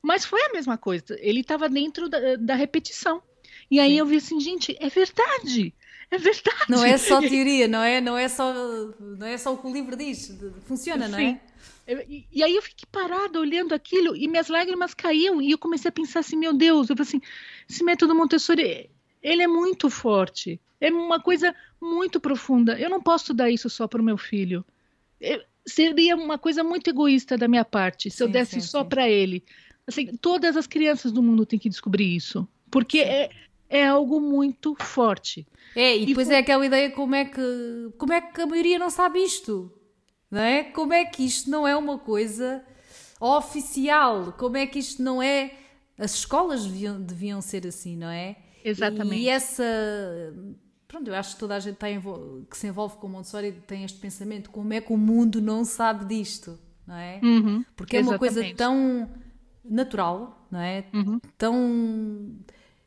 mas 0.01 0.25
foi 0.25 0.41
a 0.41 0.53
mesma 0.53 0.79
coisa. 0.79 1.19
Ele 1.19 1.41
estava 1.41 1.69
dentro 1.69 2.09
da, 2.09 2.37
da 2.37 2.55
repetição. 2.55 3.21
E 3.69 3.81
aí 3.81 3.99
eu 3.99 4.07
vi 4.07 4.19
assim, 4.19 4.39
gente, 4.39 4.77
é 4.79 4.89
verdade. 4.89 5.75
É 6.11 6.19
verdade. 6.19 6.65
Não 6.69 6.85
é 6.85 6.97
só 6.97 7.21
teoria, 7.23 7.69
não 7.69 7.83
é, 7.83 8.01
não 8.01 8.17
é 8.17 8.29
só, 8.29 8.53
não 9.01 9.27
é 9.27 9.37
só 9.37 9.53
o 9.53 9.59
que 9.59 9.67
o 9.67 9.73
livro 9.73 9.97
diz. 9.97 10.37
Funciona, 10.67 11.07
Sim. 11.07 11.13
não 11.13 11.19
é? 11.19 11.41
E, 12.07 12.27
e, 12.31 12.43
aí 12.43 12.55
eu 12.55 12.63
fiquei 12.63 12.87
parada 12.93 13.41
olhando 13.41 13.75
aquilo 13.75 14.15
e 14.15 14.29
minhas 14.29 14.49
lágrimas 14.49 14.93
caíam 14.93 15.41
e 15.41 15.51
eu 15.51 15.59
comecei 15.59 15.89
a 15.89 15.93
pensar 15.93 16.21
assim, 16.21 16.37
meu 16.37 16.53
Deus, 16.53 16.91
eu 16.91 16.97
falei 16.97 17.09
assim, 17.09 17.21
esse 17.69 17.83
método 17.83 18.15
Montessori, 18.15 18.91
ele 19.23 19.43
é 19.43 19.47
muito 19.47 19.89
forte, 19.89 20.61
é 20.81 20.91
uma 20.91 21.19
coisa 21.19 21.55
muito 21.81 22.21
profunda. 22.21 22.79
Eu 22.79 22.91
não 22.91 23.01
posso 23.01 23.33
dar 23.33 23.51
isso 23.51 23.71
só 23.71 23.89
para 23.89 24.03
o 24.03 24.05
meu 24.05 24.19
filho. 24.19 24.65
Eu, 25.19 25.43
seria 25.67 26.15
uma 26.15 26.39
coisa 26.39 26.63
muito 26.63 26.89
egoísta 26.89 27.37
da 27.37 27.49
minha 27.49 27.65
parte 27.65 28.11
se 28.11 28.19
sim, 28.19 28.25
eu 28.25 28.29
desse 28.29 28.61
sim, 28.61 28.67
só 28.67 28.85
para 28.85 29.09
ele. 29.09 29.43
Assim, 29.87 30.15
todas 30.17 30.57
as 30.57 30.67
crianças 30.67 31.11
do 31.11 31.23
mundo 31.23 31.47
têm 31.47 31.59
que 31.59 31.69
descobrir 31.69 32.15
isso, 32.15 32.47
porque 32.71 33.01
é, 33.01 33.31
é 33.69 33.87
algo 33.87 34.21
muito 34.21 34.75
forte. 34.79 35.47
É, 35.75 35.97
e 35.97 36.07
depois 36.07 36.29
e 36.29 36.35
é 36.35 36.39
aquela 36.39 36.65
ideia 36.65 36.91
como 36.91 37.15
é 37.15 37.25
que 37.25 37.93
como 37.97 38.13
é 38.13 38.21
que 38.21 38.41
a 38.41 38.47
maioria 38.47 38.79
não 38.79 38.91
sabe 38.91 39.21
isto? 39.21 39.73
Não 40.31 40.41
é? 40.41 40.65
Como 40.65 40.93
é 40.93 41.05
que 41.05 41.25
isto 41.25 41.51
não 41.51 41.67
é 41.67 41.77
uma 41.77 41.99
coisa 41.99 42.63
oficial? 43.21 44.33
Como 44.33 44.57
é 44.57 44.67
que 44.67 44.79
isto 44.79 45.03
não 45.03 45.23
é. 45.23 45.55
As 45.99 46.15
escolas 46.15 46.65
deviam, 46.65 47.01
deviam 47.01 47.41
ser 47.41 47.67
assim, 47.67 47.97
não 47.97 48.09
é? 48.09 48.37
Exatamente. 48.65 49.23
E 49.23 49.29
essa. 49.29 49.65
Pronto, 50.87 51.09
eu 51.09 51.15
acho 51.15 51.35
que 51.35 51.41
toda 51.41 51.55
a 51.55 51.61
gente 51.61 51.77
tem, 51.77 52.01
que 52.49 52.57
se 52.57 52.67
envolve 52.67 52.97
com 52.97 53.07
o 53.07 53.11
Montessori 53.11 53.53
tem 53.67 53.85
este 53.85 53.99
pensamento: 53.99 54.51
como 54.51 54.73
é 54.73 54.81
que 54.81 54.93
o 54.93 54.97
mundo 54.97 55.41
não 55.41 55.65
sabe 55.65 56.05
disto? 56.05 56.59
Não 56.87 56.97
é? 56.97 57.21
Uhum, 57.23 57.65
Porque 57.77 57.99
é 57.99 58.01
uma 58.01 58.19
coisa 58.19 58.43
tão 58.55 59.11
natural, 59.65 60.47
não 60.51 60.61
é? 60.61 60.87
Uhum. 60.95 61.21
Tão. 61.37 62.37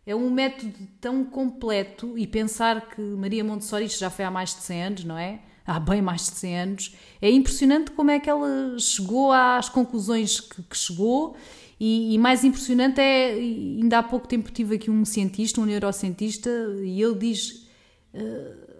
É 0.05 0.15
um 0.15 0.29
método 0.29 0.73
tão 0.99 1.23
completo 1.23 2.17
e 2.17 2.25
pensar 2.25 2.89
que 2.89 3.01
Maria 3.01 3.43
Montessori, 3.43 3.87
já 3.87 4.09
foi 4.09 4.25
há 4.25 4.31
mais 4.31 4.55
de 4.55 4.61
100 4.61 4.83
anos, 4.83 5.03
não 5.03 5.17
é? 5.17 5.41
há 5.65 5.79
bem 5.79 6.01
mais 6.01 6.25
de 6.25 6.35
100 6.37 6.59
anos. 6.59 6.95
É 7.21 7.29
impressionante 7.29 7.91
como 7.91 8.11
é 8.11 8.19
que 8.19 8.29
ela 8.29 8.77
chegou 8.79 9.31
às 9.31 9.69
conclusões 9.69 10.39
que, 10.39 10.61
que 10.63 10.77
chegou. 10.77 11.35
E, 11.79 12.13
e, 12.13 12.17
mais 12.17 12.43
impressionante 12.43 13.01
é, 13.01 13.31
ainda 13.31 13.99
há 13.99 14.03
pouco 14.03 14.27
tempo 14.27 14.51
tive 14.51 14.75
aqui 14.75 14.91
um 14.91 15.03
cientista, 15.03 15.59
um 15.59 15.65
neurocientista, 15.65 16.49
e 16.83 17.01
ele 17.01 17.15
diz 17.15 17.67
uh, 18.13 18.70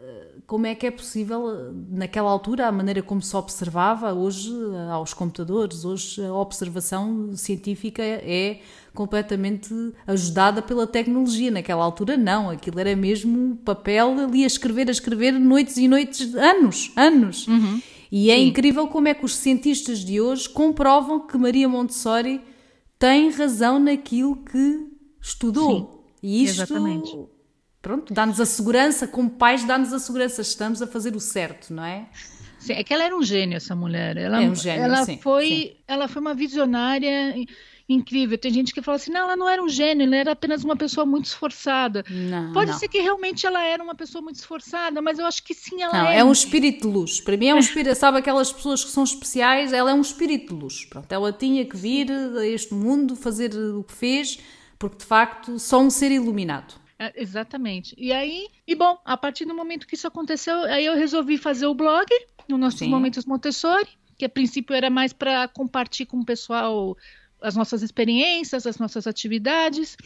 como 0.48 0.66
é 0.66 0.76
que 0.76 0.86
é 0.86 0.92
possível, 0.92 1.74
naquela 1.90 2.30
altura, 2.30 2.68
a 2.68 2.72
maneira 2.72 3.02
como 3.02 3.22
se 3.22 3.36
observava, 3.36 4.14
hoje, 4.14 4.52
aos 4.92 5.14
computadores, 5.14 5.86
hoje 5.86 6.24
a 6.26 6.34
observação 6.34 7.32
científica 7.36 8.04
é 8.04 8.60
completamente 8.94 9.74
ajudada 10.06 10.62
pela 10.62 10.86
tecnologia. 10.86 11.50
Naquela 11.52 11.84
altura, 11.84 12.18
não, 12.18 12.50
aquilo 12.50 12.80
era 12.80 12.96
mesmo 12.96 13.56
papel 13.64 14.20
ali 14.20 14.44
a 14.44 14.48
escrever, 14.48 14.90
a 14.90 14.92
escrever, 14.92 15.32
noites 15.34 15.78
e 15.78 15.88
noites, 15.88 16.36
anos, 16.36 16.92
anos. 16.96 17.48
Uhum. 17.48 17.82
E 18.12 18.30
é 18.30 18.36
Sim. 18.36 18.48
incrível 18.48 18.88
como 18.88 19.08
é 19.08 19.14
que 19.14 19.24
os 19.24 19.36
cientistas 19.36 20.00
de 20.00 20.20
hoje 20.20 20.50
comprovam 20.50 21.26
que 21.26 21.38
Maria 21.38 21.70
Montessori 21.70 22.42
tem 23.00 23.30
razão 23.32 23.80
naquilo 23.80 24.36
que 24.36 24.86
estudou. 25.22 25.72
Sim, 25.72 25.88
e 26.22 26.44
isto, 26.44 26.62
exatamente. 26.62 27.18
Pronto, 27.82 28.14
dá-nos 28.14 28.40
a 28.40 28.46
segurança, 28.46 29.08
como 29.08 29.30
pais, 29.30 29.64
dá-nos 29.64 29.92
a 29.94 30.00
segurança, 30.00 30.42
estamos 30.42 30.82
a 30.82 30.88
fazer 30.88 31.16
o 31.16 31.20
certo, 31.20 31.74
não 31.74 31.84
é? 31.84 32.08
Sim, 32.60 32.74
é 32.74 32.84
que 32.84 32.94
ela 32.94 33.04
era 33.04 33.16
um 33.16 33.24
gênio, 33.24 33.58
essa 33.58 33.76
mulher. 33.76 34.18
Ela, 34.18 34.44
é 34.44 34.48
um 34.48 34.54
gênio, 34.54 34.84
ela 34.84 35.04
sim, 35.04 35.18
foi, 35.18 35.48
sim. 35.48 35.74
ela 35.88 36.08
foi 36.08 36.22
uma 36.22 36.36
visionária 36.36 37.36
incrível. 37.90 38.38
Tem 38.38 38.52
gente 38.52 38.72
que 38.72 38.82
fala 38.82 38.98
assim, 38.98 39.12
não, 39.12 39.22
ela 39.22 39.36
não 39.36 39.50
era 39.50 39.62
um 39.62 39.68
gênio, 39.68 40.06
ela 40.06 40.16
era 40.16 40.32
apenas 40.32 40.64
uma 40.64 40.76
pessoa 40.76 41.06
muito 41.06 41.26
esforçada. 41.26 42.04
Não, 42.08 42.54
Pode 42.54 42.72
não. 42.72 42.78
ser 42.78 42.88
que 42.88 43.00
realmente 43.00 43.46
ela 43.46 43.64
era 43.64 43.84
uma 43.84 43.96
pessoa 43.96 44.22
muito 44.22 44.36
esforçada, 44.36 45.02
mas 45.02 45.18
eu 45.18 45.26
acho 45.26 45.44
que 45.44 45.54
sim, 45.56 45.82
ela 45.82 46.04
não, 46.04 46.08
é. 46.08 46.20
é 46.20 46.24
um 46.24 46.32
espírito 46.32 46.88
de 46.88 46.94
luz. 46.94 47.20
Para 47.20 47.36
mim 47.36 47.48
é 47.48 47.56
um 47.56 47.60
espírito, 47.60 47.96
sabe 47.96 48.20
aquelas 48.20 48.52
pessoas 48.52 48.84
que 48.84 48.92
são 48.92 49.04
especiais, 49.04 49.74
ela 49.74 49.90
é 49.90 49.94
um 49.94 50.02
espírito 50.02 50.54
de 50.54 50.62
luz. 50.62 50.86
Pronto, 50.86 51.12
ela 51.12 51.34
tinha 51.34 51.66
que 51.66 51.76
vir 51.76 52.12
a 52.12 52.46
este 52.46 52.74
mundo, 52.74 53.16
fazer 53.16 53.56
o 53.56 53.84
que 53.84 53.94
fez, 53.94 54.40
porque 54.78 54.98
de 54.98 55.06
facto 55.06 55.60
só 55.60 55.82
um 55.82 55.90
ser 55.90 56.12
iluminado. 56.12 56.76
É, 57.02 57.12
exatamente. 57.16 57.96
E 57.98 58.14
aí, 58.14 58.48
e 58.68 58.76
bom, 58.76 58.96
a 59.04 59.18
partir 59.18 59.44
do 59.44 59.56
momento 59.56 59.88
que 59.88 59.96
isso 59.96 60.06
aconteceu, 60.06 60.56
aí 60.66 60.86
eu 60.86 60.94
resolvi 60.94 61.36
fazer 61.36 61.66
o 61.66 61.74
blog 61.74 62.06
no 62.48 62.60
nossos 62.60 62.78
Sim. 62.78 62.90
momentos 62.90 63.26
Montessori, 63.26 63.90
que 64.16 64.24
a 64.24 64.30
princípio 64.30 64.76
era 64.76 64.88
mais 64.88 65.12
para 65.12 65.48
compartilhar 65.48 66.06
com 66.06 66.20
o 66.20 66.26
pessoal 66.26 66.96
as 67.42 67.56
nossas 67.56 67.82
experiências, 67.82 68.68
as 68.68 68.78
nossas 68.78 69.08
atividades. 69.08 69.98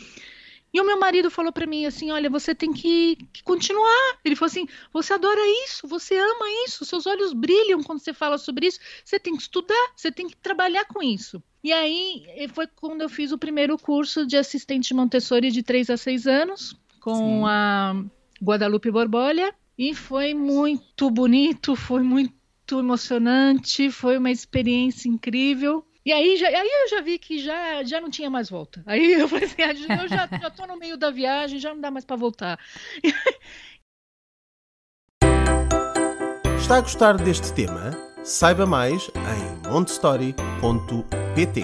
E 0.74 0.80
o 0.80 0.86
meu 0.86 0.98
marido 0.98 1.30
falou 1.30 1.52
para 1.52 1.68
mim 1.68 1.86
assim: 1.86 2.12
Olha, 2.12 2.30
você 2.30 2.56
tem 2.56 2.72
que, 2.72 3.18
que, 3.34 3.44
continuar. 3.44 4.18
Ele 4.24 4.38
falou 4.38 4.50
assim: 4.52 4.66
Você 4.94 5.12
adora 5.12 5.42
isso, 5.66 5.86
você 5.90 6.18
ama 6.18 6.46
isso, 6.66 6.86
seus 6.86 7.06
olhos 7.06 7.34
brilham 7.34 7.84
quando 7.84 8.00
você 8.00 8.14
fala 8.14 8.38
sobre 8.38 8.68
isso. 8.68 8.80
Você 9.04 9.20
tem 9.20 9.36
que 9.36 9.42
estudar, 9.42 9.92
você 9.98 10.14
tem 10.14 10.30
que 10.30 10.38
trabalhar 10.38 10.86
com 10.86 11.04
isso. 11.04 11.44
E 11.62 11.74
aí 11.74 12.26
foi 12.54 12.68
quando 12.68 13.02
eu 13.02 13.10
fiz 13.10 13.34
o 13.34 13.38
primeiro 13.38 13.78
curso 13.78 14.26
de 14.26 14.38
assistente 14.38 14.94
Montessori 14.94 15.52
de 15.52 15.62
3 15.62 15.90
a 15.90 15.98
6 15.98 16.28
anos, 16.28 16.78
com 17.06 17.14
Sim. 17.14 17.44
a 17.46 18.04
Guadalupe 18.44 18.90
Borbolha. 18.90 19.54
E 19.78 19.94
foi 19.94 20.34
muito 20.34 21.12
bonito, 21.12 21.76
foi 21.76 22.02
muito 22.02 22.80
emocionante, 22.80 23.92
foi 23.92 24.18
uma 24.18 24.32
experiência 24.32 25.08
incrível. 25.08 25.86
E 26.04 26.12
aí, 26.12 26.36
já, 26.38 26.48
aí 26.48 26.70
eu 26.84 26.90
já 26.90 27.02
vi 27.02 27.20
que 27.20 27.38
já, 27.38 27.84
já 27.84 28.02
não 28.02 28.10
tinha 28.10 28.30
mais 28.30 28.50
volta. 28.50 28.82
Aí 28.88 29.14
eu 29.22 29.28
falei 29.28 29.46
assim, 29.46 29.62
ah, 29.62 29.74
eu 30.02 30.08
já, 30.08 30.28
já 30.28 30.50
tô 30.50 30.66
no 30.66 30.78
meio 30.78 30.98
da 30.98 31.12
viagem, 31.12 31.60
já 31.60 31.74
não 31.74 31.82
dá 31.82 31.92
mais 31.92 32.06
para 32.06 32.16
voltar. 32.16 32.58
Está 36.58 36.78
a 36.78 36.82
gostar 36.82 37.18
deste 37.18 37.54
tema? 37.54 37.92
Saiba 38.24 38.66
mais 38.66 39.12
em 39.14 39.70
montestory.pt. 39.70 41.62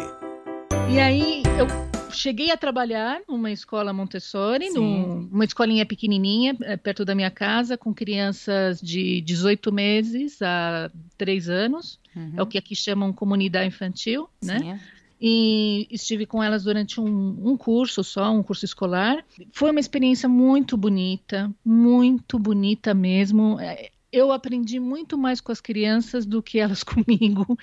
E 0.92 1.00
aí 1.00 1.42
eu 1.58 1.91
cheguei 2.12 2.52
a 2.52 2.58
trabalhar 2.58 3.22
numa 3.28 3.52
escola 3.52 3.94
Montessori, 3.94 4.70
numa 4.70 5.44
escolinha 5.46 5.86
pequenininha, 5.86 6.56
eh, 6.62 6.78
perto 6.78 7.04
da 7.04 7.16
minha 7.16 7.32
casa, 7.32 7.78
com 7.78 7.94
crianças 7.94 8.80
de 8.82 9.22
18 9.22 9.72
meses 9.72 10.42
a 10.42 10.92
3 11.18 11.50
anos. 11.50 12.00
Uhum. 12.16 12.34
É 12.38 12.42
o 12.42 12.46
que 12.46 12.58
aqui 12.58 12.76
chamam 12.76 13.14
comunidade 13.14 13.68
infantil, 13.68 14.30
né? 14.44 14.60
Sim, 14.60 14.72
é. 14.72 14.80
E 15.24 15.88
estive 15.92 16.26
com 16.26 16.42
elas 16.42 16.64
durante 16.64 17.00
um, 17.00 17.38
um 17.44 17.56
curso 17.56 18.04
só, 18.04 18.32
um 18.32 18.42
curso 18.42 18.66
escolar. 18.66 19.24
Foi 19.52 19.70
uma 19.70 19.80
experiência 19.80 20.28
muito 20.28 20.76
bonita, 20.76 21.52
muito 21.64 22.40
bonita 22.40 22.92
mesmo. 22.96 23.60
Eu 24.12 24.32
aprendi 24.32 24.80
muito 24.80 25.18
mais 25.18 25.40
com 25.40 25.52
as 25.52 25.62
crianças 25.62 26.26
do 26.26 26.44
que 26.44 26.60
elas 26.60 26.84
comigo. 26.84 27.58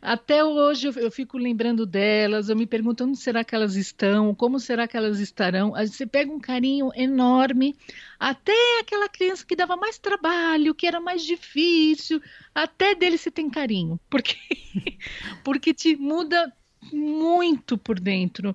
Até 0.00 0.42
hoje 0.42 0.88
eu, 0.88 0.92
eu, 0.94 1.10
fico 1.10 1.36
lembrando 1.36 1.84
delas, 1.84 2.48
eu 2.48 2.56
me 2.56 2.66
pergunto 2.66 3.04
onde 3.04 3.18
será 3.18 3.44
que 3.44 3.54
elas 3.54 3.76
estão, 3.76 4.34
como 4.34 4.58
será 4.58 4.88
que 4.88 4.96
elas 4.96 5.20
estarão. 5.20 5.72
Você 5.72 6.06
pega 6.06 6.32
um 6.32 6.40
carinho 6.40 6.90
enorme, 6.94 7.76
até 8.18 8.80
aquela 8.80 9.08
criança 9.08 9.44
que 9.46 9.54
dava 9.54 9.76
mais 9.76 9.98
trabalho, 9.98 10.74
que 10.74 10.86
era 10.86 11.00
mais 11.00 11.22
difícil, 11.22 12.20
até 12.54 12.94
dele 12.94 13.18
se 13.18 13.30
tem 13.30 13.50
carinho, 13.50 14.00
porque 14.08 14.36
porque 15.44 15.74
te 15.74 15.96
muda 15.96 16.52
muito 16.92 17.78
por 17.78 17.98
dentro. 17.98 18.54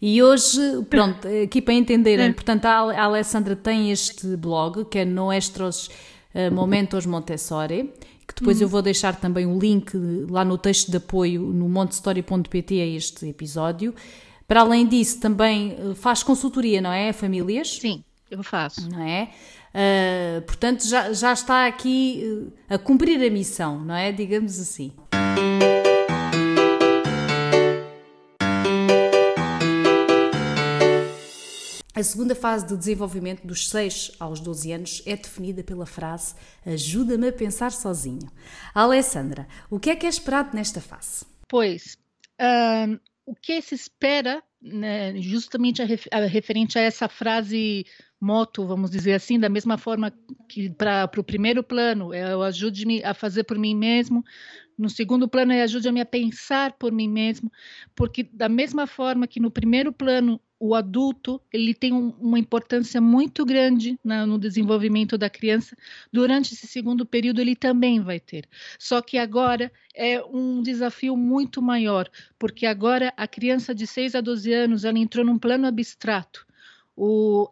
E 0.00 0.22
hoje, 0.22 0.60
pronto, 0.88 1.26
aqui 1.42 1.62
para 1.62 1.74
entenderem, 1.74 2.26
é. 2.26 2.32
portanto, 2.32 2.66
a 2.66 3.02
Alessandra 3.02 3.56
tem 3.56 3.90
este 3.90 4.36
blog 4.36 4.84
que 4.84 4.98
é 4.98 5.04
Noestros 5.04 5.90
Momentos 6.50 7.06
Montessori, 7.06 7.92
que 8.26 8.34
depois 8.34 8.58
uhum. 8.58 8.64
eu 8.64 8.68
vou 8.68 8.82
deixar 8.82 9.16
também 9.16 9.46
o 9.46 9.58
link 9.58 9.96
lá 10.28 10.44
no 10.44 10.58
texto 10.58 10.90
de 10.90 10.96
apoio 10.96 11.42
no 11.42 11.68
montestory.pt 11.68 12.80
a 12.80 12.86
este 12.86 13.28
episódio. 13.28 13.94
Para 14.46 14.60
além 14.60 14.86
disso, 14.86 15.20
também 15.20 15.72
eh, 15.72 15.94
faz 15.94 16.22
consultoria, 16.22 16.80
não 16.80 16.92
é? 16.92 17.12
Famílias? 17.12 17.78
Sim, 17.78 18.04
eu 18.30 18.42
faço. 18.42 18.88
Não 18.90 19.00
é? 19.00 19.30
Uh, 19.74 20.42
portanto, 20.42 20.86
já, 20.86 21.12
já 21.12 21.32
está 21.32 21.66
aqui 21.66 22.48
a 22.68 22.78
cumprir 22.78 23.20
a 23.26 23.30
missão, 23.30 23.80
não 23.84 23.94
é? 23.94 24.12
Digamos 24.12 24.60
assim. 24.60 24.92
A 31.94 32.02
segunda 32.02 32.34
fase 32.34 32.66
do 32.66 32.76
desenvolvimento 32.76 33.46
dos 33.46 33.68
6 33.68 34.16
aos 34.18 34.40
12 34.40 34.72
anos 34.72 35.02
é 35.06 35.14
definida 35.14 35.62
pela 35.62 35.86
frase 35.86 36.34
ajuda-me 36.66 37.28
a 37.28 37.32
pensar 37.32 37.70
sozinho. 37.70 38.28
Alessandra, 38.74 39.46
o 39.70 39.78
que 39.78 39.90
é 39.90 39.96
que 39.96 40.04
é 40.04 40.08
esperado 40.08 40.56
nesta 40.56 40.80
fase? 40.80 41.24
Pois, 41.48 41.96
o 43.24 43.34
que 43.36 43.62
se 43.62 43.76
espera, 43.76 44.42
né, 44.60 45.14
justamente 45.20 45.82
a, 45.82 45.86
a, 46.10 46.26
referente 46.26 46.76
a 46.76 46.82
essa 46.82 47.08
frase 47.08 47.86
moto, 48.20 48.66
vamos 48.66 48.90
dizer 48.90 49.12
assim, 49.12 49.38
da 49.38 49.48
mesma 49.48 49.78
forma 49.78 50.12
que 50.48 50.70
para 50.70 51.08
o 51.16 51.22
primeiro 51.22 51.62
plano, 51.62 52.12
é 52.12 52.36
o 52.36 52.42
ajude-me 52.42 53.04
a 53.04 53.14
fazer 53.14 53.44
por 53.44 53.56
mim 53.56 53.76
mesmo, 53.76 54.24
no 54.76 54.90
segundo 54.90 55.28
plano 55.28 55.52
é 55.52 55.62
ajude-me 55.62 56.00
a 56.00 56.06
pensar 56.06 56.72
por 56.72 56.90
mim 56.90 57.08
mesmo, 57.08 57.52
porque 57.94 58.24
da 58.24 58.48
mesma 58.48 58.84
forma 58.86 59.28
que 59.28 59.38
no 59.38 59.50
primeiro 59.50 59.92
plano 59.92 60.40
o 60.58 60.74
adulto 60.74 61.40
ele 61.52 61.74
tem 61.74 61.92
um, 61.92 62.10
uma 62.20 62.38
importância 62.38 63.00
muito 63.00 63.44
grande 63.44 63.98
na, 64.02 64.24
no 64.24 64.38
desenvolvimento 64.38 65.18
da 65.18 65.28
criança. 65.28 65.76
Durante 66.12 66.54
esse 66.54 66.66
segundo 66.66 67.04
período, 67.04 67.40
ele 67.40 67.56
também 67.56 68.00
vai 68.00 68.20
ter. 68.20 68.48
Só 68.78 69.02
que 69.02 69.18
agora 69.18 69.70
é 69.94 70.22
um 70.24 70.62
desafio 70.62 71.16
muito 71.16 71.60
maior, 71.60 72.08
porque 72.38 72.66
agora 72.66 73.12
a 73.16 73.26
criança 73.26 73.74
de 73.74 73.86
6 73.86 74.14
a 74.14 74.20
12 74.20 74.52
anos 74.52 74.84
ela 74.84 74.98
entrou 74.98 75.24
num 75.24 75.38
plano 75.38 75.66
abstrato. 75.66 76.46
O, 76.96 77.50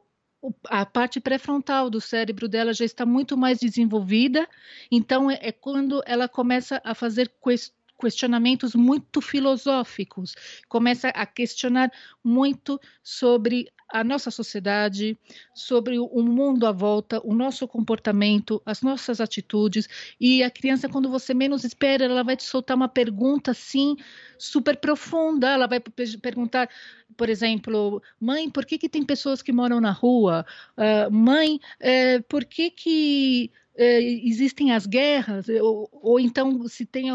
a 0.66 0.87
parte 0.87 1.21
pré-frontal 1.21 1.90
do 1.90 2.00
cérebro 2.00 2.49
dela 2.49 2.73
já 2.73 2.85
está 2.85 3.04
muito 3.04 3.37
mais 3.37 3.59
desenvolvida, 3.59 4.49
então 4.90 5.30
é, 5.30 5.38
é 5.42 5.52
quando 5.52 6.02
ela 6.06 6.28
começa 6.28 6.80
a 6.85 6.94
fazer 6.94 7.30
questões 7.42 7.82
questionamentos 8.02 8.75
muito 8.75 9.21
filosóficos, 9.21 10.35
começa 10.68 11.09
a 11.11 11.25
questionar 11.25 11.90
muito 12.25 12.80
sobre 13.02 13.73
a 13.92 14.02
nossa 14.02 14.30
sociedade, 14.30 15.16
sobre 15.54 15.99
o 15.99 16.23
mundo 16.23 16.66
à 16.66 16.73
volta, 16.73 17.21
o 17.23 17.35
nosso 17.35 17.68
comportamento, 17.68 18.61
as 18.64 18.80
nossas 18.80 19.21
atitudes. 19.21 19.87
E 20.18 20.42
a 20.42 20.50
criança, 20.50 20.88
quando 20.88 21.11
você 21.11 21.35
menos 21.35 21.62
espera, 21.62 22.06
ela 22.06 22.25
vai 22.25 22.35
te 22.35 22.42
soltar 22.42 22.75
uma 22.75 22.88
pergunta 22.88 23.50
assim 23.50 23.94
super 24.38 24.78
profunda. 24.78 25.50
Ela 25.50 25.66
vai 25.66 25.78
perguntar, 25.78 26.71
por 27.16 27.28
exemplo, 27.28 28.02
mãe, 28.18 28.49
por 28.49 28.64
que, 28.64 28.78
que 28.78 28.88
tem 28.88 29.04
pessoas 29.04 29.42
que 29.42 29.52
moram 29.52 29.78
na 29.78 29.92
rua? 29.92 30.47
Uh, 30.76 31.12
mãe, 31.12 31.61
uh, 31.80 32.23
por 32.28 32.47
que 32.47 32.71
que 32.71 33.50
uh, 33.78 34.26
existem 34.26 34.73
as 34.73 34.87
guerras? 34.87 35.49
Ou, 35.50 35.88
ou 35.92 36.18
então 36.18 36.66
se 36.66 36.87
tem 36.87 37.11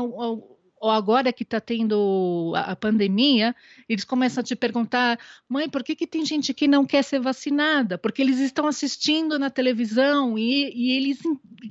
ou 0.80 0.90
agora 0.90 1.34
que 1.34 1.44
está 1.44 1.60
tendo 1.60 2.54
a, 2.56 2.72
a, 2.72 2.76
pandemia, 2.76 3.56
eles 3.88 4.04
começam 4.04 4.42
a 4.42 4.44
te 4.44 4.56
perguntar, 4.56 5.20
mãe, 5.48 5.70
por 5.70 5.84
que, 5.84 5.96
que 5.96 6.08
tem 6.08 6.26
gente 6.26 6.54
que 6.54 6.68
não 6.68 6.86
quer 6.86 7.04
ser 7.04 7.20
vacinada? 7.20 7.98
Porque 7.98 8.22
eles 8.22 8.40
estão 8.40 8.68
assistindo 8.68 9.40
na 9.40 9.50
televisão 9.50 10.38
e, 10.38 10.72
e 10.74 10.92
eles 10.92 11.20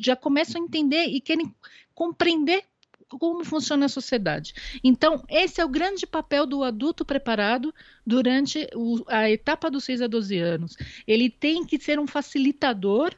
já 0.01 0.17
começam 0.17 0.61
a 0.61 0.65
entender 0.65 1.07
e 1.07 1.21
querem 1.21 1.55
compreender 1.95 2.65
como 3.09 3.45
funciona 3.45 3.87
a 3.87 3.89
sociedade. 3.89 4.53
Então, 4.83 5.23
esse 5.29 5.61
é 5.61 5.65
o 5.65 5.69
grande 5.69 6.07
papel 6.07 6.45
do 6.45 6.65
adulto 6.65 7.05
preparado 7.05 7.73
durante 8.05 8.69
o, 8.75 9.05
a 9.07 9.31
etapa 9.31 9.71
dos 9.71 9.85
6 9.85 10.03
a 10.03 10.07
12 10.07 10.39
anos. 10.39 10.77
Ele 11.07 11.31
tem 11.31 11.65
que 11.65 11.79
ser 11.79 12.01
um 12.01 12.07
facilitador 12.07 13.15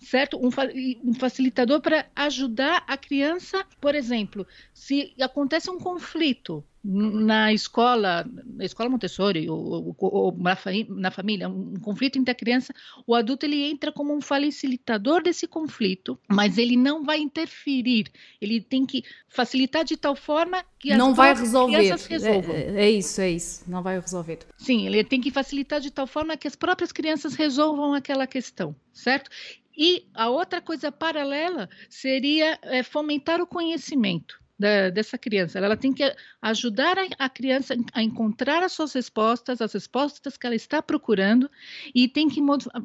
certo? 0.00 0.38
Um, 0.38 0.50
um 1.04 1.14
facilitador 1.14 1.80
para 1.80 2.06
ajudar 2.16 2.82
a 2.86 2.96
criança, 2.96 3.64
por 3.80 3.94
exemplo, 3.94 4.46
se 4.72 5.14
acontece 5.20 5.70
um 5.70 5.78
conflito 5.78 6.64
na 6.82 7.52
escola, 7.52 8.26
na 8.46 8.64
escola 8.64 8.88
Montessori 8.88 9.50
ou, 9.50 9.94
ou, 9.98 10.14
ou 10.14 10.36
na, 10.38 10.56
na, 10.88 11.10
família, 11.10 11.46
um 11.46 11.74
conflito 11.74 12.18
entre 12.18 12.32
a 12.32 12.34
criança, 12.34 12.74
o 13.06 13.14
adulto 13.14 13.44
ele 13.44 13.62
entra 13.70 13.92
como 13.92 14.16
um 14.16 14.20
facilitador 14.20 15.22
desse 15.22 15.46
conflito, 15.46 16.18
mas 16.26 16.56
ele 16.56 16.76
não 16.76 17.04
vai 17.04 17.18
interferir. 17.18 18.06
Ele 18.40 18.62
tem 18.62 18.86
que 18.86 19.04
facilitar 19.28 19.84
de 19.84 19.96
tal 19.96 20.16
forma 20.16 20.64
que 20.78 20.90
as 20.90 20.98
não 20.98 21.14
vai 21.14 21.34
resolver. 21.34 21.94
resolvam. 22.08 22.56
É, 22.56 22.86
é, 22.86 22.90
isso, 22.90 23.20
é 23.20 23.30
isso. 23.30 23.62
Não 23.66 23.82
vai 23.82 24.00
resolver. 24.00 24.38
Sim, 24.56 24.86
ele 24.86 25.04
tem 25.04 25.20
que 25.20 25.30
facilitar 25.30 25.80
de 25.80 25.90
tal 25.90 26.06
forma 26.06 26.34
que 26.36 26.48
as 26.48 26.56
próprias 26.56 26.92
crianças 26.92 27.34
resolvam 27.34 27.92
aquela 27.92 28.26
questão, 28.26 28.74
certo? 28.90 29.30
E 29.82 30.06
a 30.12 30.28
outra 30.28 30.60
coisa 30.60 30.92
paralela 30.92 31.66
seria 31.88 32.58
é, 32.60 32.82
fomentar 32.82 33.40
o 33.40 33.46
conhecimento. 33.46 34.38
Da, 34.58 34.90
dessa 34.90 35.16
criança. 35.16 35.58
Ela 35.58 35.74
tem 35.74 35.90
que 35.90 36.14
ajudar 36.42 36.98
a, 36.98 37.06
a, 37.18 37.30
criança 37.30 37.74
a 37.94 38.02
encontrar 38.02 38.62
as 38.62 38.72
suas 38.72 38.92
respostas, 38.92 39.62
as 39.62 39.72
respostas 39.72 40.36
que 40.36 40.46
ela 40.46 40.54
está 40.54 40.82
procurando, 40.82 41.50
e 41.94 42.06
tem 42.06 42.28
que 42.28 42.42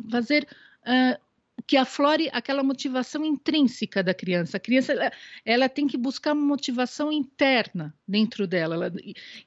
fazer 0.09 0.47
uh, 0.83 1.21
que 1.67 1.77
aflore 1.77 2.29
aquela 2.31 2.63
motivação 2.63 3.25
intrínseca 3.25 4.03
da 4.03 4.13
criança. 4.13 4.57
A 4.57 4.59
criança 4.59 4.91
ela, 4.93 5.11
ela 5.43 5.69
tem 5.69 5.87
que 5.87 5.97
buscar 5.97 6.33
uma 6.33 6.45
motivação 6.45 7.11
interna 7.11 7.93
dentro 8.07 8.45
dela. 8.45 8.75
Ela, 8.75 8.93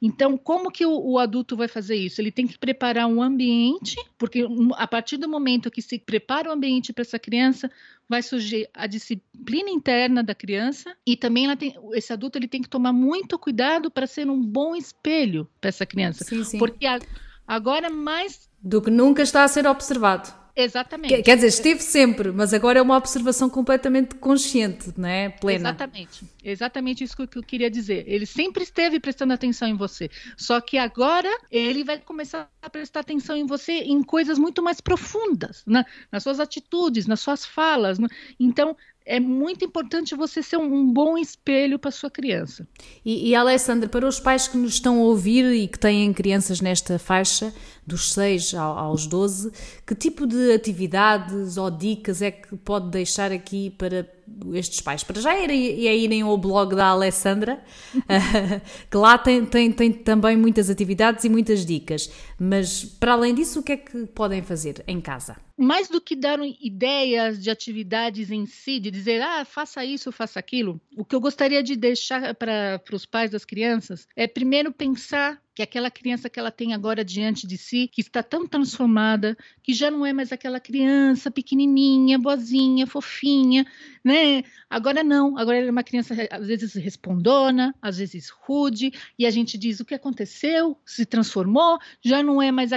então, 0.03 0.37
como 0.37 0.71
que 0.71 0.85
o, 0.85 0.99
o, 0.99 1.19
adulto 1.19 1.57
vai 1.57 1.69
fazer 1.69 1.95
isso? 1.95 2.21
Ele 2.21 2.33
tem 2.33 2.47
que 2.47 2.59
preparar 2.59 3.07
um 3.07 3.23
ambiente, 3.23 3.97
porque 4.19 4.45
a 4.77 4.87
partir 4.87 5.17
do 5.17 5.29
momento 5.29 5.71
que 5.71 5.81
se 5.81 5.99
prepara 5.99 6.51
o 6.51 6.53
ambiente 6.53 6.93
para 6.93 7.03
essa 7.03 7.19
criança, 7.19 7.71
vai 8.09 8.23
surgir 8.23 8.69
a 8.75 8.87
disciplina 8.87 9.71
interna 9.71 10.23
da 10.23 10.35
criança 10.35 10.97
e 11.07 11.17
também 11.17 11.55
tem, 11.57 11.75
esse 11.93 12.13
adulto 12.13 12.39
ele 12.39 12.49
tem 12.49 12.63
que 12.63 12.69
tomar 12.69 12.93
muito 12.93 13.39
cuidado 13.39 13.91
para 13.91 14.07
ser 14.07 14.29
um 14.29 14.43
bom 14.43 14.75
espelho 14.75 15.49
para 15.61 15.69
essa 15.69 15.85
criança, 15.85 16.25
sim, 16.25 16.43
sim. 16.43 16.59
porque 16.59 16.87
a, 16.87 16.99
agora 17.47 17.91
mais 17.91 18.49
do 18.63 18.81
que 18.81 18.91
nunca 18.91 19.23
está 19.23 19.45
a 19.45 19.49
ser 19.49 19.67
observado. 19.67 20.33
Exatamente. 20.61 21.23
Quer 21.23 21.37
dizer, 21.37 21.47
esteve 21.47 21.81
sempre, 21.81 22.33
mas 22.33 22.53
agora 22.53 22.81
é 22.81 22.83
uma 22.83 22.97
observação 22.97 23.49
completamente 23.49 24.17
consciente, 24.17 24.93
não 24.97 25.09
é? 25.09 25.29
Plena. 25.29 25.69
Exatamente. 25.69 26.25
Exatamente 26.43 27.05
isso 27.05 27.17
que 27.17 27.39
eu 27.39 27.43
queria 27.45 27.71
dizer. 27.71 28.03
Ele 28.09 28.27
sempre 28.27 28.65
esteve 28.65 28.99
prestando 28.99 29.33
atenção 29.33 29.69
em 29.69 29.77
você. 29.77 30.11
Só 30.37 30.61
que 30.61 30.77
agora 30.77 31.31
ele 31.49 31.85
vai 31.85 31.99
começar 31.99 32.51
a 32.61 32.69
prestar 32.69 33.01
atenção 33.01 33.37
em 33.37 33.47
você 33.47 33.73
em 33.73 34.03
coisas 34.03 34.37
muito 34.37 34.61
mais 34.61 34.81
profundas, 34.81 35.63
né? 35.65 35.85
nas 36.11 36.25
suas 36.25 36.41
atitudes, 36.41 37.07
nas 37.07 37.21
suas 37.21 37.47
falas. 37.47 38.01
Né? 38.01 38.09
Então, 38.41 38.77
é 39.09 39.19
muito 39.19 39.65
importante 39.65 40.15
você 40.15 40.43
ser 40.43 40.59
um, 40.59 40.93
bom 40.93 41.17
espelho 41.17 41.79
para 41.79 41.91
sua 41.91 42.11
criança. 42.11 42.69
E, 43.03 43.31
e, 43.31 43.35
Alessandra, 43.35 43.89
para 43.89 44.07
os 44.07 44.21
pais 44.21 44.47
que 44.47 44.59
nos 44.59 44.75
estão 44.75 45.01
a 45.01 45.05
ouvir 45.05 45.47
e 45.47 45.67
que 45.67 45.79
têm 45.79 46.13
crianças 46.13 46.61
nesta 46.61 46.99
faixa, 46.99 47.53
dos 47.87 48.13
6 48.13 48.53
aos 48.55 49.07
12, 49.07 49.51
que 49.87 49.95
tipo 49.95 50.27
de 50.27 50.53
atividades 50.53 51.57
ou 51.57 51.71
dicas 51.71 52.21
é 52.21 52.31
que 52.31 52.55
pode 52.57 52.91
deixar 52.91 53.33
aqui 53.33 53.71
para 53.71 54.07
estes 54.55 54.81
pais? 54.81 55.03
Para 55.03 55.21
já 55.21 55.39
irem, 55.39 55.81
irem 55.81 56.23
ao 56.23 56.37
blog 56.37 56.75
da 56.75 56.87
Alessandra, 56.87 57.63
que 58.91 58.97
lá 58.97 59.19
tem, 59.19 59.45
tem, 59.45 59.73
tem 59.73 59.93
também 59.93 60.37
muitas 60.37 60.71
atividades 60.71 61.25
e 61.25 61.29
muitas 61.29 61.65
dicas, 61.65 62.11
mas 62.39 62.85
para 62.85 63.13
além 63.13 63.35
disso, 63.35 63.61
o 63.61 63.63
que 63.63 63.73
é 63.73 63.77
que 63.77 64.07
podem 64.07 64.43
fazer 64.43 64.83
em 64.87 65.01
casa? 65.01 65.37
mais 65.59 65.89
do 65.89 66.01
que 66.01 66.15
dar 66.15 66.39
ideias 66.61 67.43
de 67.43 67.51
atividades 67.51 68.31
em 68.31 68.47
si, 68.47 68.79
de 68.79 68.93
dizer, 68.93 69.21
ah, 69.21 69.45
faça 69.45 69.85
isso, 69.85 70.13
faça 70.13 70.39
aquilo, 70.39 70.81
o 70.97 71.05
que 71.05 71.17
eu 71.17 71.21
gostaria 71.21 71.61
de 71.65 71.75
deixar 71.75 72.33
para 72.37 72.81
os 72.93 73.05
pais 73.05 73.33
das 73.33 73.45
crianças 73.45 74.07
é 74.15 74.29
primeiro 74.29 74.73
pensar 74.73 75.43
que 75.59 75.63
aquela 75.63 75.91
criança 75.91 76.31
que 76.31 76.39
ela 76.39 76.53
tem 76.53 76.73
agora 76.73 77.05
diante 77.05 77.45
de 77.45 77.59
si, 77.59 77.89
que 77.89 78.01
está 78.01 78.23
tão 78.23 78.47
transformada, 78.47 79.37
que 79.61 79.75
já 79.75 79.91
não 79.91 80.07
é 80.07 80.13
mais 80.13 80.31
aquela 80.31 80.61
criança 80.61 81.33
pequenininha, 81.33 82.17
boazinha, 82.17 82.87
fofinha, 82.87 83.67
né? 84.05 84.45
Agora 84.71 85.03
não, 85.03 85.37
agora 85.37 85.59
ela 85.59 85.67
é 85.67 85.71
uma 85.73 85.83
criança 85.83 86.15
às 86.31 86.47
vezes 86.47 86.75
respondona, 86.75 87.75
às 87.83 87.99
vezes 87.99 88.31
rude, 88.31 88.93
e 89.19 89.27
a 89.27 89.31
gente 89.31 89.59
diz 89.59 89.81
o 89.81 89.85
que 89.85 89.97
aconteceu, 89.97 90.79
se 90.87 91.05
transformou, 91.05 91.77
já 92.01 92.23
não 92.23 92.41
é 92.41 92.53
mais 92.53 92.71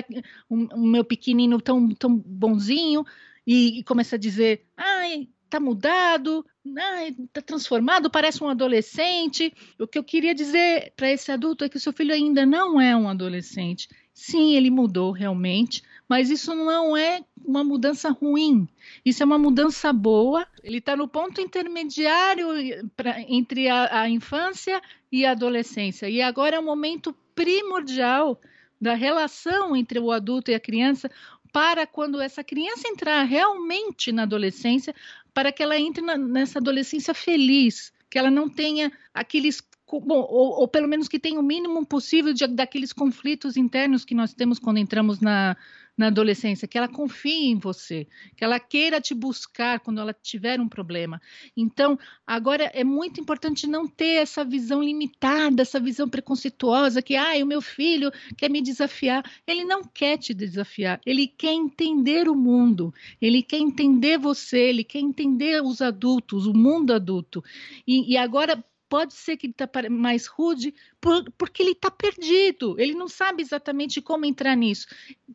o 0.49 0.79
meu 0.79 1.05
pequenino 1.05 1.61
tão, 1.61 1.87
tão 1.89 2.17
bonzinho, 2.17 3.05
e, 3.45 3.77
e 3.77 3.83
começa 3.83 4.15
a 4.15 4.19
dizer, 4.19 4.65
ai, 4.75 5.29
tá 5.51 5.59
mudado, 5.59 6.43
está 6.63 7.41
transformado, 7.41 8.09
parece 8.09 8.43
um 8.43 8.49
adolescente. 8.49 9.53
O 9.79 9.87
que 9.87 9.97
eu 9.97 10.03
queria 10.03 10.33
dizer 10.33 10.93
para 10.95 11.11
esse 11.11 11.31
adulto 11.31 11.63
é 11.63 11.69
que 11.69 11.77
o 11.77 11.79
seu 11.79 11.91
filho 11.91 12.13
ainda 12.13 12.45
não 12.45 12.79
é 12.79 12.95
um 12.95 13.09
adolescente. 13.09 13.89
Sim, 14.13 14.55
ele 14.55 14.69
mudou 14.69 15.11
realmente, 15.11 15.81
mas 16.07 16.29
isso 16.29 16.53
não 16.53 16.95
é 16.95 17.23
uma 17.43 17.63
mudança 17.63 18.09
ruim. 18.09 18.67
Isso 19.03 19.23
é 19.23 19.25
uma 19.25 19.37
mudança 19.37 19.91
boa. 19.91 20.45
Ele 20.63 20.77
está 20.77 20.95
no 20.95 21.07
ponto 21.07 21.41
intermediário 21.41 22.47
pra, 22.95 23.21
entre 23.21 23.67
a, 23.67 24.01
a 24.01 24.09
infância 24.09 24.81
e 25.11 25.25
a 25.25 25.31
adolescência. 25.31 26.09
E 26.09 26.21
agora 26.21 26.57
é 26.57 26.59
o 26.59 26.63
momento 26.63 27.15
primordial 27.33 28.39
da 28.79 28.93
relação 28.93 29.75
entre 29.75 29.99
o 29.99 30.11
adulto 30.11 30.51
e 30.51 30.55
a 30.55 30.59
criança, 30.59 31.09
para 31.51 31.85
quando 31.85 32.21
essa 32.21 32.43
criança 32.43 32.87
entrar 32.87 33.23
realmente 33.23 34.11
na 34.11 34.23
adolescência, 34.23 34.95
para 35.33 35.51
que 35.51 35.61
ela 35.61 35.77
entre 35.77 36.03
na, 36.03 36.17
nessa 36.17 36.59
adolescência 36.59 37.13
feliz, 37.13 37.91
que 38.09 38.17
ela 38.17 38.31
não 38.31 38.49
tenha 38.49 38.91
aqueles 39.13 39.61
bom, 39.99 40.19
ou, 40.29 40.61
ou, 40.61 40.67
pelo 40.67 40.87
menos 40.87 41.07
que 41.09 41.19
tenha 41.19 41.39
o 41.39 41.43
mínimo 41.43 41.85
possível 41.85 42.33
de, 42.33 42.47
daqueles 42.47 42.93
conflitos 42.93 43.57
internos 43.57 44.05
que 44.05 44.15
nós 44.15 44.33
temos 44.33 44.57
quando 44.57 44.77
entramos 44.77 45.19
na, 45.19 45.57
na 46.01 46.07
adolescência, 46.07 46.67
que 46.67 46.79
ela 46.79 46.87
confie 46.87 47.51
em 47.51 47.59
você, 47.59 48.07
que 48.35 48.43
ela 48.43 48.59
queira 48.59 48.99
te 48.99 49.13
buscar 49.13 49.79
quando 49.79 50.01
ela 50.01 50.11
tiver 50.13 50.59
um 50.59 50.67
problema. 50.67 51.21
Então, 51.55 51.97
agora 52.25 52.63
é 52.73 52.83
muito 52.83 53.21
importante 53.21 53.67
não 53.67 53.87
ter 53.87 54.15
essa 54.15 54.43
visão 54.43 54.81
limitada, 54.81 55.61
essa 55.61 55.79
visão 55.79 56.09
preconceituosa 56.09 57.03
que, 57.03 57.15
ah, 57.15 57.33
o 57.43 57.45
meu 57.45 57.61
filho 57.61 58.11
quer 58.35 58.49
me 58.49 58.63
desafiar. 58.63 59.23
Ele 59.45 59.63
não 59.63 59.83
quer 59.83 60.17
te 60.17 60.33
desafiar, 60.33 60.99
ele 61.05 61.27
quer 61.27 61.53
entender 61.53 62.27
o 62.27 62.35
mundo, 62.35 62.91
ele 63.21 63.43
quer 63.43 63.59
entender 63.59 64.17
você, 64.17 64.57
ele 64.57 64.83
quer 64.83 64.99
entender 64.99 65.61
os 65.61 65.83
adultos, 65.83 66.47
o 66.47 66.53
mundo 66.53 66.93
adulto. 66.93 67.43
E, 67.85 68.11
e 68.11 68.17
agora 68.17 68.63
pode 68.91 69.13
ser 69.13 69.37
que 69.37 69.45
ele 69.47 69.55
está 69.57 69.69
mais 69.89 70.27
rude 70.27 70.75
por, 70.99 71.23
porque 71.37 71.63
ele 71.63 71.71
está 71.71 71.89
perdido, 71.89 72.77
ele 72.77 72.93
não 72.93 73.07
sabe 73.07 73.41
exatamente 73.41 74.01
como 74.01 74.25
entrar 74.25 74.53
nisso. 74.53 74.85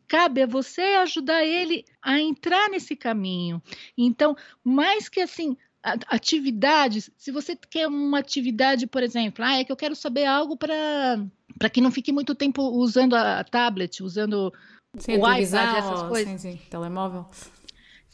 Cabe 0.07 0.43
a 0.43 0.45
você 0.45 0.83
ajudar 1.01 1.43
ele 1.43 1.83
a 1.99 2.19
entrar 2.19 2.69
nesse 2.69 2.95
caminho. 2.95 3.59
Então, 3.97 4.37
mais 4.63 5.09
que 5.09 5.21
assim, 5.21 5.57
atividades, 5.81 7.09
se 7.17 7.31
você 7.31 7.55
quer 7.55 7.87
uma 7.87 8.19
atividade, 8.19 8.85
por 8.85 9.01
exemplo, 9.01 9.43
ah, 9.43 9.57
é 9.57 9.63
que 9.63 9.71
eu 9.71 9.75
quero 9.75 9.95
saber 9.95 10.25
algo 10.25 10.55
para 10.55 11.19
para 11.57 11.71
que 11.71 11.81
não 11.81 11.89
fique 11.89 12.11
muito 12.11 12.35
tempo 12.35 12.61
usando 12.61 13.15
a 13.15 13.43
tablet, 13.43 14.03
usando 14.03 14.53
sim, 14.99 15.13
o 15.13 15.17
iPad, 15.17 15.77
essas 15.77 16.03
coisas. 16.03 16.39
Sim, 16.39 16.51
sim, 16.51 16.59
telemóvel. 16.69 17.25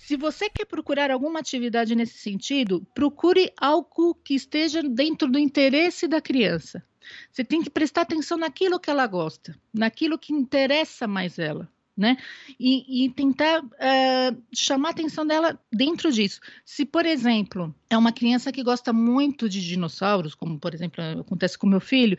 Se 0.06 0.18
você 0.18 0.50
quer 0.50 0.66
procurar 0.66 1.10
alguma 1.12 1.40
atividade 1.40 1.96
nesse 1.96 2.18
sentido, 2.18 2.86
procure 2.94 3.54
algo 3.56 4.14
que 4.16 4.36
esteja 4.36 4.84
dentro 4.84 5.32
do 5.32 5.40
interesse 5.40 6.10
da 6.10 6.20
criança. 6.20 6.84
Você 7.32 7.42
tem 7.42 7.64
que 7.64 7.70
prestar 7.70 8.02
atenção 8.02 8.38
naquilo 8.38 8.82
que 8.82 8.90
ela 8.90 9.08
gosta, 9.08 9.58
naquilo 9.74 10.20
que 10.20 10.34
interessa 10.34 11.08
mais 11.08 11.40
ela. 11.40 11.72
Né? 11.96 12.18
E, 12.60 13.06
e 13.06 13.10
tentar 13.12 13.64
uh, 13.64 14.44
chamar 14.54 14.90
a 14.90 14.92
atenção 14.92 15.26
dela 15.26 15.58
dentro 15.72 16.12
disso. 16.12 16.42
Se, 16.66 16.86
por 16.86 17.06
exemplo, 17.06 17.74
é 17.90 17.98
uma 17.98 18.12
criança 18.12 18.52
que 18.52 18.64
gosta 18.64 18.92
muito 18.92 19.48
de 19.48 19.62
dinossauros, 19.62 20.36
como 20.36 20.60
por 20.60 20.74
exemplo 20.74 21.02
acontece 21.22 21.58
com 21.58 21.68
meu 21.68 21.80
filho, 21.80 22.18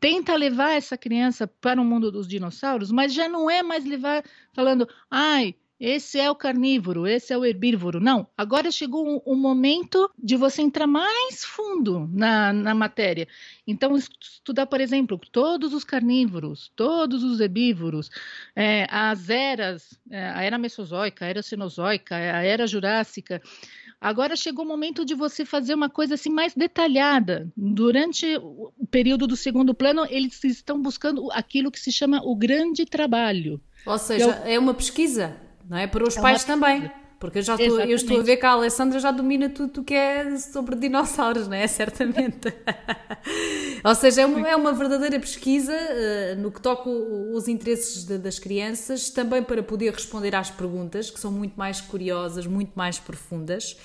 tenta 0.00 0.34
levar 0.34 0.72
essa 0.72 0.98
criança 0.98 1.46
para 1.46 1.80
o 1.80 1.84
mundo 1.84 2.10
dos 2.10 2.26
dinossauros, 2.26 2.90
mas 2.90 3.14
já 3.14 3.28
não 3.28 3.48
é 3.48 3.62
mais 3.62 3.84
levar 3.84 4.24
falando, 4.52 4.88
ai, 5.08 5.54
esse 5.84 6.16
é 6.16 6.30
o 6.30 6.34
carnívoro, 6.36 7.08
esse 7.08 7.32
é 7.32 7.36
o 7.36 7.44
herbívoro. 7.44 7.98
Não, 7.98 8.24
agora 8.38 8.70
chegou 8.70 9.04
o 9.04 9.16
um, 9.16 9.32
um 9.32 9.36
momento 9.36 10.08
de 10.16 10.36
você 10.36 10.62
entrar 10.62 10.86
mais 10.86 11.44
fundo 11.44 12.08
na, 12.12 12.52
na 12.52 12.72
matéria. 12.72 13.26
Então, 13.66 13.96
estudar, 13.96 14.66
por 14.66 14.80
exemplo, 14.80 15.20
todos 15.32 15.74
os 15.74 15.82
carnívoros, 15.82 16.70
todos 16.76 17.24
os 17.24 17.40
herbívoros, 17.40 18.12
é, 18.54 18.86
as 18.88 19.28
eras, 19.28 19.98
é, 20.08 20.24
a 20.24 20.44
era 20.44 20.56
mesozoica, 20.56 21.24
a 21.24 21.28
era 21.28 21.42
cenozoica, 21.42 22.14
a 22.14 22.44
era 22.44 22.64
jurássica. 22.64 23.42
Agora 24.00 24.36
chegou 24.36 24.64
o 24.64 24.68
momento 24.68 25.04
de 25.04 25.16
você 25.16 25.44
fazer 25.44 25.74
uma 25.74 25.90
coisa 25.90 26.14
assim 26.14 26.30
mais 26.30 26.54
detalhada. 26.54 27.50
Durante 27.56 28.36
o 28.36 28.72
período 28.88 29.26
do 29.26 29.36
segundo 29.36 29.74
plano, 29.74 30.06
eles 30.08 30.44
estão 30.44 30.80
buscando 30.80 31.28
aquilo 31.32 31.72
que 31.72 31.80
se 31.80 31.90
chama 31.90 32.22
o 32.24 32.36
grande 32.36 32.86
trabalho. 32.86 33.60
Ou 33.84 33.98
seja, 33.98 34.42
é, 34.44 34.54
é 34.54 34.58
uma 34.60 34.74
pesquisa 34.74 35.36
não 35.72 35.78
é? 35.78 35.86
Para 35.86 36.06
os 36.06 36.18
é 36.18 36.20
pais 36.20 36.44
também. 36.44 36.90
Porque 37.18 37.38
eu 37.38 37.42
já 37.42 37.54
estou, 37.54 37.80
eu 37.80 37.96
estou 37.96 38.20
a 38.20 38.22
ver 38.22 38.36
que 38.36 38.44
a 38.44 38.50
Alessandra 38.50 38.98
já 38.98 39.10
domina 39.10 39.48
tudo 39.48 39.80
o 39.80 39.84
que 39.84 39.94
é 39.94 40.36
sobre 40.36 40.76
dinossauros, 40.76 41.48
não 41.48 41.54
é? 41.54 41.66
Certamente. 41.68 42.52
Ou 43.82 43.94
seja, 43.94 44.22
é 44.22 44.26
uma, 44.26 44.48
é 44.48 44.56
uma 44.56 44.72
verdadeira 44.72 45.18
pesquisa 45.18 45.72
uh, 45.72 46.40
no 46.40 46.50
que 46.50 46.60
toca 46.60 46.90
os 46.90 47.48
interesses 47.48 48.04
de, 48.04 48.18
das 48.18 48.38
crianças, 48.38 49.08
também 49.08 49.42
para 49.42 49.62
poder 49.62 49.92
responder 49.94 50.34
às 50.34 50.50
perguntas, 50.50 51.10
que 51.10 51.18
são 51.18 51.32
muito 51.32 51.54
mais 51.54 51.80
curiosas, 51.80 52.46
muito 52.46 52.72
mais 52.74 52.98
profundas. 52.98 53.78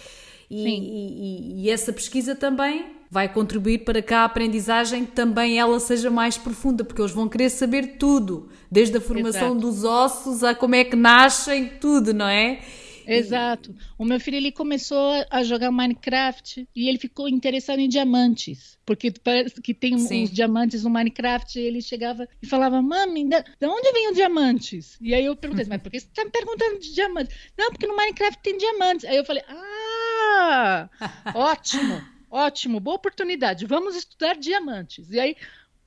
E, 0.50 0.68
e, 0.68 1.64
e, 1.64 1.70
essa 1.70 1.94
pesquisa 1.94 2.36
também 2.36 2.97
vai 3.10 3.32
contribuir 3.32 3.80
para 3.80 4.02
que 4.02 4.14
a 4.14 4.26
aprendizagem 4.26 5.06
também 5.06 5.60
ela 5.60 5.80
seja 5.80 6.10
mais 6.10 6.38
profunda, 6.38 6.84
porque 6.84 7.02
eles 7.02 7.12
vão 7.12 7.28
querer 7.28 7.50
saber 7.50 7.98
tudo, 7.98 8.50
desde 8.70 8.98
a 8.98 9.02
formação 9.02 9.52
Exato. 9.52 9.60
dos 9.60 9.84
ossos 9.84 10.44
a 10.44 10.54
como 10.54 10.76
é 10.76 10.84
que 10.84 10.96
nascem, 10.96 11.72
tudo, 11.80 12.14
não 12.14 12.28
é? 12.28 12.60
Exato. 13.08 13.74
O 13.98 14.04
meu 14.04 14.20
filho 14.20 14.36
ele 14.36 14.52
começou 14.52 15.26
a 15.30 15.42
jogar 15.42 15.72
Minecraft 15.72 16.68
e 16.76 16.90
ele 16.90 16.98
ficou 16.98 17.30
interessado 17.30 17.80
em 17.80 17.88
diamantes, 17.88 18.78
porque 18.86 19.12
parece 19.24 19.62
que 19.62 19.74
tem 19.74 19.98
Sim. 19.98 20.24
uns 20.24 20.32
diamantes 20.32 20.84
no 20.84 20.90
Minecraft. 20.90 21.58
Ele 21.58 21.82
chegava 21.82 22.28
e 22.42 22.46
falava: 22.46 22.82
Mami, 22.82 23.24
de, 23.24 23.42
de 23.42 23.66
onde 23.66 23.92
vem 23.94 24.10
os 24.10 24.16
diamantes? 24.16 24.98
E 25.00 25.14
aí 25.14 25.24
eu 25.24 25.36
perguntei: 25.38 25.66
Mas 25.70 25.82
por 25.82 25.90
que 25.90 26.00
você 26.02 26.08
está 26.08 26.26
me 26.26 26.32
perguntando 26.32 26.80
de 26.80 26.94
diamantes? 26.94 27.36
Não, 27.58 27.72
porque 27.72 27.88
no 27.88 27.96
Minecraft 27.96 28.42
tem 28.44 28.58
diamantes. 28.58 29.06
Aí 29.06 29.16
eu 29.16 29.26
falei: 29.26 29.44
Ah, 29.48 30.90
ótimo, 31.34 32.02
ótimo, 32.30 32.80
boa 32.80 32.96
oportunidade. 32.96 33.66
Vamos 33.66 33.96
estudar 33.96 34.36
diamantes. 34.36 35.12
E 35.12 35.20
aí 35.20 35.36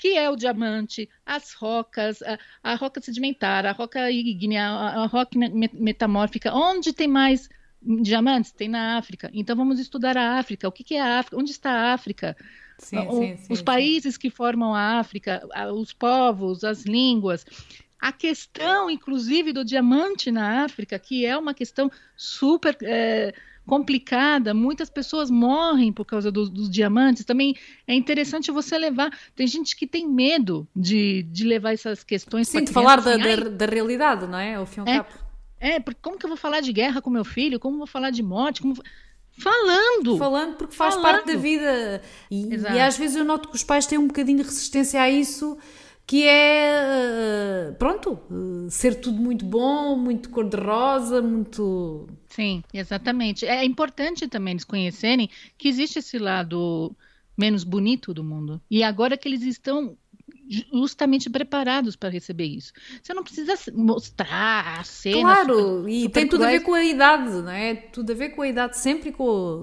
que 0.01 0.17
é 0.17 0.31
o 0.31 0.35
diamante, 0.37 1.11
as 1.27 1.53
rocas, 1.53 2.23
a, 2.23 2.39
a 2.63 2.75
roca 2.75 3.03
sedimentar, 3.03 3.67
a 3.67 3.73
roca 3.73 4.11
ígnea, 4.11 4.67
a, 4.67 5.03
a 5.03 5.07
roca 5.07 5.39
metamórfica. 5.75 6.55
Onde 6.55 6.95
tem 6.95 7.07
mais 7.07 7.51
diamantes? 7.83 8.51
Tem 8.51 8.67
na 8.67 8.97
África. 8.97 9.31
Então 9.35 9.55
vamos 9.55 9.79
estudar 9.79 10.17
a 10.17 10.39
África. 10.39 10.67
O 10.67 10.73
que, 10.73 10.83
que 10.83 10.95
é 10.95 11.03
a 11.03 11.19
África? 11.19 11.37
Onde 11.37 11.51
está 11.51 11.71
a 11.71 11.93
África? 11.93 12.35
Sim, 12.79 12.99
o, 12.99 13.13
sim, 13.13 13.37
sim, 13.37 13.53
os 13.53 13.61
países 13.61 14.17
que 14.17 14.31
formam 14.31 14.75
a 14.75 14.99
África, 14.99 15.47
os 15.75 15.93
povos, 15.93 16.65
as 16.65 16.85
línguas. 16.85 17.45
A 18.01 18.11
questão, 18.11 18.91
inclusive, 18.91 19.53
do 19.53 19.63
diamante 19.63 20.31
na 20.31 20.65
África, 20.65 20.99
que 20.99 21.27
é 21.27 21.37
uma 21.37 21.53
questão 21.53 21.93
super 22.17 22.75
é, 22.83 23.35
complicada, 23.67 24.53
muitas 24.53 24.91
pessoas 24.91 25.31
morrem 25.31 25.93
por 25.93 26.05
causa 26.05 26.31
do, 26.31 26.49
dos 26.49 26.69
diamantes. 26.69 27.25
Também 27.25 27.55
é 27.87 27.95
interessante 27.95 28.51
você 28.51 28.77
levar. 28.77 29.17
Tem 29.35 29.47
gente 29.47 29.77
que 29.77 29.87
tem 29.87 30.09
medo 30.09 30.67
de, 30.75 31.23
de 31.25 31.45
levar 31.45 31.73
essas 31.73 32.03
questões. 32.03 32.49
Sim, 32.49 32.65
de 32.65 32.73
falar 32.73 33.01
da, 33.01 33.17
da, 33.17 33.37
da, 33.49 33.67
realidade, 33.67 34.27
não 34.27 34.39
é? 34.39 34.55
Ao 34.57 34.67
fim 34.67 34.81
e 34.81 34.83
ao 34.83 34.89
é, 34.89 34.97
cabo. 34.97 35.09
É, 35.61 35.81
porque 35.81 36.01
como 36.03 36.19
que 36.19 36.27
eu 36.27 36.29
vou 36.29 36.37
falar 36.37 36.61
de 36.61 36.73
guerra 36.73 37.01
com 37.01 37.11
meu 37.11 37.25
filho? 37.25 37.61
Como 37.61 37.79
vou 37.79 37.87
falar 37.87 38.11
de 38.11 38.23
morte? 38.23 38.63
Como... 38.63 38.75
Falando! 39.39 40.19
Falando, 40.19 40.57
porque 40.57 40.75
faz 40.75 40.95
Falando. 40.95 41.13
parte 41.13 41.27
da 41.27 41.37
vida. 41.37 42.03
E, 42.31 42.47
e, 42.55 42.81
às 42.81 42.97
vezes 42.97 43.17
eu 43.17 43.25
noto 43.25 43.49
que 43.49 43.57
os 43.57 43.65
pais 43.65 43.87
têm 43.87 43.99
um 43.99 44.07
bocadinho 44.07 44.39
de 44.39 44.45
resistência 44.45 45.01
a 45.01 45.09
isso 45.09 45.57
que 46.11 46.27
é, 46.27 47.69
eh, 47.69 47.73
pronto, 47.79 48.19
eh, 48.33 48.69
ser 48.69 48.97
tudo 48.97 49.23
muito 49.23 49.45
bom, 49.45 49.97
muito 49.97 50.29
cor-de-rosa, 50.31 51.23
muito. 51.23 52.09
Sim, 52.27 52.65
exatamente. 52.75 53.47
É 53.47 53.65
importante 53.65 54.27
também 54.27 54.55
eles 54.55 54.65
conhecerem 54.65 55.31
que 55.57 55.69
existe 55.69 56.01
esse 56.01 56.19
lado 56.19 56.91
menos 57.39 57.63
bonito 57.63 58.13
do 58.13 58.25
mundo. 58.25 58.61
E 58.69 58.83
agora 58.83 59.17
que 59.17 59.29
eles 59.29 59.43
estão 59.43 59.97
justamente 60.73 61.31
preparados 61.31 61.95
para 61.95 62.09
receber 62.09 62.47
isso. 62.47 62.73
Você 63.01 63.15
não 63.15 63.23
precisa 63.23 63.55
mostrar 63.73 64.81
a 64.81 64.83
cena. 64.83 65.21
Claro, 65.21 65.59
super, 65.79 65.89
e 65.89 66.01
super 66.03 66.13
tem 66.13 66.29
tudo 66.29 66.43
a 66.43 66.49
ver 66.49 66.61
com 66.65 66.75
a 66.75 66.85
idade, 66.85 67.31
não 67.31 67.53
é? 67.53 67.75
Tudo 67.77 68.11
a 68.11 68.15
ver 68.17 68.31
com 68.31 68.43
a 68.43 68.49
idade 68.49 68.77
sempre 68.77 69.13
com 69.13 69.23
o, 69.23 69.61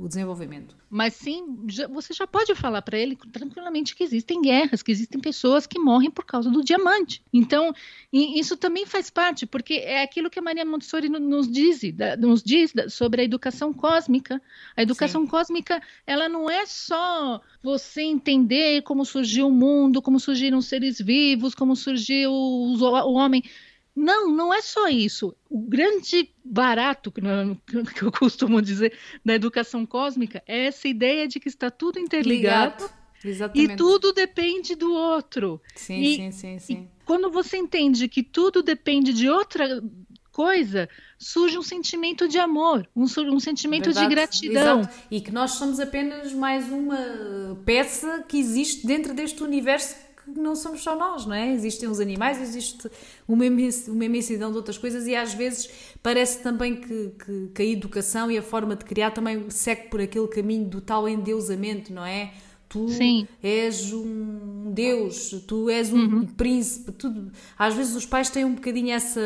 o 0.00 0.08
desenvolvimento 0.08 0.76
mas 0.94 1.14
sim, 1.14 1.58
já, 1.68 1.88
você 1.88 2.14
já 2.14 2.24
pode 2.24 2.54
falar 2.54 2.80
para 2.80 2.96
ele 2.96 3.18
tranquilamente 3.32 3.96
que 3.96 4.04
existem 4.04 4.40
guerras, 4.40 4.80
que 4.80 4.92
existem 4.92 5.20
pessoas 5.20 5.66
que 5.66 5.76
morrem 5.76 6.08
por 6.08 6.24
causa 6.24 6.48
do 6.48 6.62
diamante. 6.62 7.20
Então, 7.32 7.74
isso 8.12 8.56
também 8.56 8.86
faz 8.86 9.10
parte, 9.10 9.44
porque 9.44 9.74
é 9.74 10.04
aquilo 10.04 10.30
que 10.30 10.38
a 10.38 10.42
Maria 10.42 10.64
Montessori 10.64 11.08
nos 11.08 11.50
diz, 11.50 11.80
nos 12.16 12.44
diz 12.44 12.72
sobre 12.90 13.22
a 13.22 13.24
educação 13.24 13.72
cósmica. 13.72 14.40
A 14.76 14.82
educação 14.82 15.22
sim. 15.22 15.26
cósmica, 15.26 15.82
ela 16.06 16.28
não 16.28 16.48
é 16.48 16.64
só 16.64 17.40
você 17.60 18.02
entender 18.02 18.82
como 18.82 19.04
surgiu 19.04 19.48
o 19.48 19.52
mundo, 19.52 20.00
como 20.00 20.20
surgiram 20.20 20.58
os 20.58 20.66
seres 20.66 21.00
vivos, 21.00 21.56
como 21.56 21.74
surgiu 21.74 22.30
o, 22.30 22.76
o 22.76 23.14
homem. 23.14 23.42
Não, 23.94 24.30
não 24.30 24.52
é 24.52 24.60
só 24.60 24.88
isso. 24.88 25.36
O 25.48 25.60
grande 25.60 26.30
barato, 26.44 27.12
que 27.94 28.02
eu 28.02 28.10
costumo 28.10 28.60
dizer, 28.60 28.96
da 29.24 29.34
educação 29.34 29.86
cósmica 29.86 30.42
é 30.46 30.66
essa 30.66 30.88
ideia 30.88 31.28
de 31.28 31.38
que 31.38 31.48
está 31.48 31.70
tudo 31.70 31.98
interligado 31.98 32.90
e 33.54 33.74
tudo 33.76 34.12
depende 34.12 34.74
do 34.74 34.92
outro. 34.92 35.60
Sim, 35.74 36.00
e, 36.00 36.16
sim, 36.16 36.32
sim, 36.32 36.58
sim. 36.58 36.88
quando 37.04 37.30
você 37.30 37.56
entende 37.56 38.08
que 38.08 38.22
tudo 38.22 38.62
depende 38.62 39.12
de 39.12 39.28
outra 39.28 39.82
coisa, 40.30 40.88
surge 41.16 41.56
um 41.56 41.62
sentimento 41.62 42.26
de 42.26 42.38
amor, 42.38 42.86
um, 42.94 43.04
um 43.04 43.40
sentimento 43.40 43.84
Verdade, 43.84 44.08
de 44.08 44.14
gratidão. 44.14 44.80
Exato. 44.80 44.98
E 45.10 45.20
que 45.20 45.30
nós 45.30 45.52
somos 45.52 45.78
apenas 45.78 46.32
mais 46.32 46.68
uma 46.68 47.56
peça 47.64 48.24
que 48.28 48.38
existe 48.38 48.84
dentro 48.84 49.14
deste 49.14 49.42
universo 49.42 49.94
que 50.32 50.40
não 50.40 50.56
somos 50.56 50.82
só 50.82 50.96
nós, 50.96 51.26
não 51.26 51.34
é? 51.34 51.52
Existem 51.52 51.88
os 51.88 52.00
animais, 52.00 52.40
existe 52.40 52.90
uma, 53.28 53.44
uma 53.88 54.04
imensidão 54.04 54.50
de 54.50 54.56
outras 54.56 54.78
coisas 54.78 55.06
e 55.06 55.14
às 55.14 55.34
vezes 55.34 55.68
parece 56.02 56.42
também 56.42 56.76
que, 56.76 57.12
que, 57.18 57.50
que, 57.54 57.62
a 57.62 57.64
educação 57.64 58.30
e 58.30 58.38
a 58.38 58.42
forma 58.42 58.74
de 58.74 58.84
criar 58.84 59.10
também 59.10 59.48
segue 59.50 59.88
por 59.88 60.00
aquele 60.00 60.28
caminho 60.28 60.68
do 60.68 60.80
tal 60.80 61.08
endeusamento, 61.08 61.92
não 61.92 62.04
é? 62.04 62.32
Tu 62.68 62.88
Sim. 62.88 63.28
és 63.42 63.92
um 63.92 64.72
Deus, 64.72 65.30
tu 65.46 65.70
és 65.70 65.92
um 65.92 65.98
uhum. 65.98 66.26
príncipe, 66.26 66.90
tudo. 66.92 67.30
Às 67.56 67.74
vezes 67.74 67.94
os 67.94 68.06
pais 68.06 68.30
têm 68.30 68.44
um 68.44 68.54
bocadinho 68.54 68.92
essa, 68.92 69.20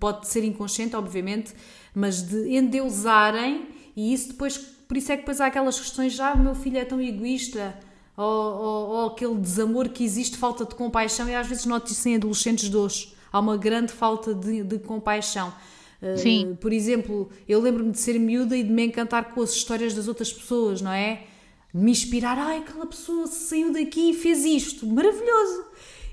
pode 0.00 0.26
ser 0.28 0.42
inconsciente, 0.44 0.96
obviamente, 0.96 1.52
mas 1.94 2.22
de 2.22 2.56
endeusarem 2.56 3.68
e 3.94 4.12
isso 4.14 4.28
depois, 4.28 4.56
por 4.56 4.96
isso 4.96 5.10
é 5.10 5.16
que 5.16 5.22
depois 5.22 5.40
há 5.40 5.46
aquelas 5.46 5.78
questões, 5.78 6.12
já 6.12 6.30
ah, 6.30 6.34
o 6.34 6.38
meu 6.38 6.54
filho 6.54 6.78
é 6.78 6.84
tão 6.84 7.00
egoísta, 7.00 7.76
ou, 8.18 8.26
ou, 8.26 8.88
ou, 8.88 9.06
aquele 9.06 9.36
desamor 9.36 9.88
que 9.88 10.04
existe, 10.04 10.36
falta 10.36 10.64
de 10.64 10.74
compaixão, 10.74 11.28
e 11.28 11.34
às 11.34 11.46
vezes 11.46 11.64
noto 11.64 11.90
isso 11.90 12.08
em 12.08 12.16
adolescentes 12.16 12.68
de 12.68 12.76
hoje. 12.76 13.14
Há 13.32 13.40
uma 13.40 13.56
grande 13.56 13.92
falta 13.92 14.34
de, 14.34 14.62
de 14.62 14.78
compaixão. 14.78 15.52
Eh, 16.02 16.16
Sim. 16.16 16.50
Uh, 16.50 16.56
por 16.56 16.72
exemplo, 16.72 17.30
eu 17.48 17.60
lembro-me 17.60 17.92
de 17.92 17.98
ser 17.98 18.18
miúda 18.18 18.56
e 18.56 18.62
de 18.62 18.70
me 18.70 18.86
encantar 18.86 19.32
com 19.32 19.40
as 19.40 19.52
histórias 19.52 19.94
das 19.94 20.08
outras 20.08 20.32
pessoas, 20.32 20.82
não 20.82 20.92
é? 20.92 21.24
me 21.72 21.90
inspirar, 21.90 22.38
ai, 22.38 22.58
aquela 22.58 22.86
pessoa 22.86 23.26
saiu 23.26 23.72
daqui 23.72 24.10
e 24.10 24.14
fez 24.14 24.44
isto, 24.44 24.86
maravilhoso. 24.86 25.66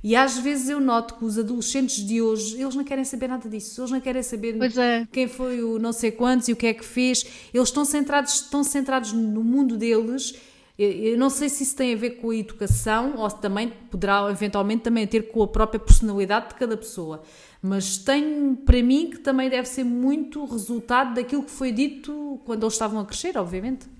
E 0.03 0.15
às 0.15 0.37
vezes 0.37 0.69
eu 0.69 0.79
noto 0.79 1.15
que 1.15 1.25
os 1.25 1.39
adolescentes 1.39 2.05
de 2.05 2.21
hoje, 2.21 2.61
eles 2.61 2.75
não 2.75 2.83
querem 2.83 3.03
saber 3.03 3.27
nada 3.27 3.49
disso, 3.49 3.81
eles 3.81 3.89
não 3.89 3.99
querem 3.99 4.21
saber 4.21 4.55
é. 4.77 5.07
quem 5.11 5.27
foi 5.27 5.63
o 5.63 5.79
não 5.79 5.91
sei 5.91 6.11
quantos 6.11 6.47
e 6.47 6.53
o 6.53 6.55
que 6.55 6.67
é 6.67 6.73
que 6.73 6.85
fez. 6.85 7.25
Eles 7.51 7.69
estão 7.69 7.83
centrados, 7.83 8.35
estão 8.35 8.63
centrados 8.63 9.13
no 9.13 9.43
mundo 9.43 9.75
deles. 9.77 10.35
Eu 10.77 11.17
não 11.17 11.29
sei 11.29 11.47
se 11.47 11.63
isso 11.63 11.75
tem 11.75 11.93
a 11.93 11.97
ver 11.97 12.11
com 12.11 12.31
a 12.31 12.35
educação 12.35 13.15
ou 13.17 13.29
se 13.29 13.39
também 13.39 13.69
poderá 13.89 14.29
eventualmente 14.29 14.83
também 14.83 15.07
ter 15.07 15.31
com 15.31 15.41
a 15.41 15.47
própria 15.47 15.79
personalidade 15.79 16.49
de 16.49 16.55
cada 16.55 16.75
pessoa. 16.75 17.23
Mas 17.61 17.97
tenho 17.97 18.57
para 18.57 18.83
mim 18.83 19.09
que 19.09 19.19
também 19.19 19.49
deve 19.49 19.67
ser 19.69 19.85
muito 19.85 20.43
resultado 20.45 21.15
daquilo 21.15 21.43
que 21.43 21.51
foi 21.51 21.71
dito 21.71 22.41
quando 22.45 22.63
eles 22.63 22.73
estavam 22.73 22.99
a 22.99 23.05
crescer, 23.05 23.37
obviamente. 23.37 23.94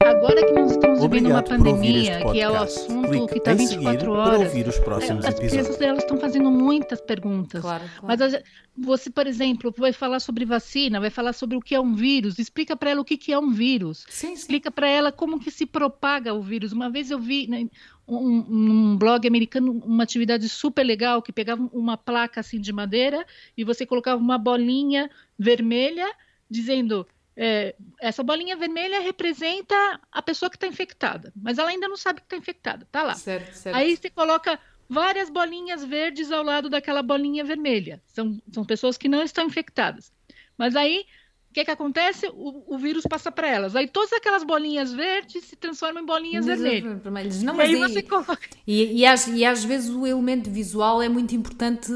Agora 0.00 0.46
que 0.46 0.52
nós 0.52 0.70
estamos 0.72 1.00
vivendo 1.00 1.30
uma 1.30 1.42
pandemia, 1.42 2.24
que 2.30 2.40
é 2.40 2.48
o 2.48 2.56
assunto 2.56 3.08
Clique 3.08 3.26
que 3.26 3.38
está 3.38 3.54
24 3.54 4.12
horas, 4.12 4.38
para 4.38 4.48
ouvir 4.48 4.68
os 4.68 4.78
próximos 4.78 5.24
as 5.24 5.34
crianças 5.34 5.80
elas 5.80 6.04
estão 6.04 6.16
fazendo 6.16 6.50
muitas 6.50 7.00
perguntas. 7.00 7.60
Claro, 7.60 7.84
claro. 7.98 8.06
Mas 8.06 8.42
você, 8.76 9.10
por 9.10 9.26
exemplo, 9.26 9.74
vai 9.76 9.92
falar 9.92 10.20
sobre 10.20 10.44
vacina, 10.44 11.00
vai 11.00 11.10
falar 11.10 11.32
sobre 11.32 11.56
o 11.56 11.60
que 11.60 11.74
é 11.74 11.80
um 11.80 11.94
vírus, 11.94 12.38
explica 12.38 12.76
para 12.76 12.90
ela 12.90 13.00
o 13.00 13.04
que, 13.04 13.16
que 13.16 13.32
é 13.32 13.38
um 13.38 13.50
vírus. 13.50 14.06
Sim, 14.08 14.28
sim. 14.28 14.32
Explica 14.34 14.70
para 14.70 14.88
ela 14.88 15.10
como 15.10 15.40
que 15.40 15.50
se 15.50 15.66
propaga 15.66 16.32
o 16.34 16.42
vírus. 16.42 16.72
Uma 16.72 16.88
vez 16.88 17.10
eu 17.10 17.18
vi 17.18 17.48
né, 17.48 17.66
um, 18.06 18.16
um, 18.16 18.96
blog 18.96 19.26
americano 19.26 19.72
uma 19.84 20.02
atividade 20.02 20.48
super 20.48 20.84
legal 20.84 21.22
que 21.22 21.32
pegava 21.32 21.68
uma 21.72 21.96
placa 21.96 22.40
assim 22.40 22.60
de 22.60 22.72
madeira 22.72 23.24
e 23.56 23.64
você 23.64 23.86
colocava 23.86 24.20
uma 24.20 24.38
bolinha 24.38 25.10
vermelha 25.38 26.10
dizendo 26.50 27.06
é, 27.36 27.74
essa 28.00 28.22
bolinha 28.22 28.56
vermelha 28.56 29.00
representa 29.00 29.74
a 30.10 30.22
pessoa 30.22 30.48
que 30.48 30.56
está 30.56 30.66
infectada, 30.66 31.32
mas 31.34 31.58
ela 31.58 31.70
ainda 31.70 31.88
não 31.88 31.96
sabe 31.96 32.20
que 32.20 32.26
está 32.26 32.36
infectada, 32.36 32.86
tá 32.90 33.02
lá. 33.02 33.14
Certo, 33.14 33.54
certo. 33.54 33.76
Aí 33.76 33.96
você 33.96 34.08
coloca 34.08 34.58
várias 34.88 35.30
bolinhas 35.30 35.84
verdes 35.84 36.30
ao 36.30 36.42
lado 36.42 36.68
daquela 36.68 37.02
bolinha 37.02 37.44
vermelha. 37.44 38.00
São, 38.06 38.40
são 38.52 38.64
pessoas 38.64 38.96
que 38.96 39.08
não 39.08 39.22
estão 39.22 39.46
infectadas. 39.46 40.12
Mas 40.56 40.76
aí, 40.76 41.04
o 41.50 41.54
que, 41.54 41.64
que 41.64 41.70
acontece? 41.70 42.28
O, 42.28 42.74
o 42.74 42.78
vírus 42.78 43.04
passa 43.08 43.32
para 43.32 43.48
elas. 43.48 43.74
Aí 43.74 43.88
todas 43.88 44.12
aquelas 44.12 44.44
bolinhas 44.44 44.92
verdes 44.92 45.44
se 45.44 45.56
transformam 45.56 46.02
em 46.02 46.06
bolinhas 46.06 46.46
vermelhas. 46.46 47.02
Não, 47.42 47.54
mas 47.54 47.70
e 47.70 47.74
aí 47.74 47.80
você 47.80 48.02
coloca... 48.02 48.38
E, 48.66 49.00
e, 49.00 49.06
às, 49.06 49.26
e 49.26 49.44
às 49.44 49.64
vezes 49.64 49.90
o 49.90 50.06
elemento 50.06 50.50
visual 50.50 51.02
é 51.02 51.08
muito 51.08 51.34
importante, 51.34 51.90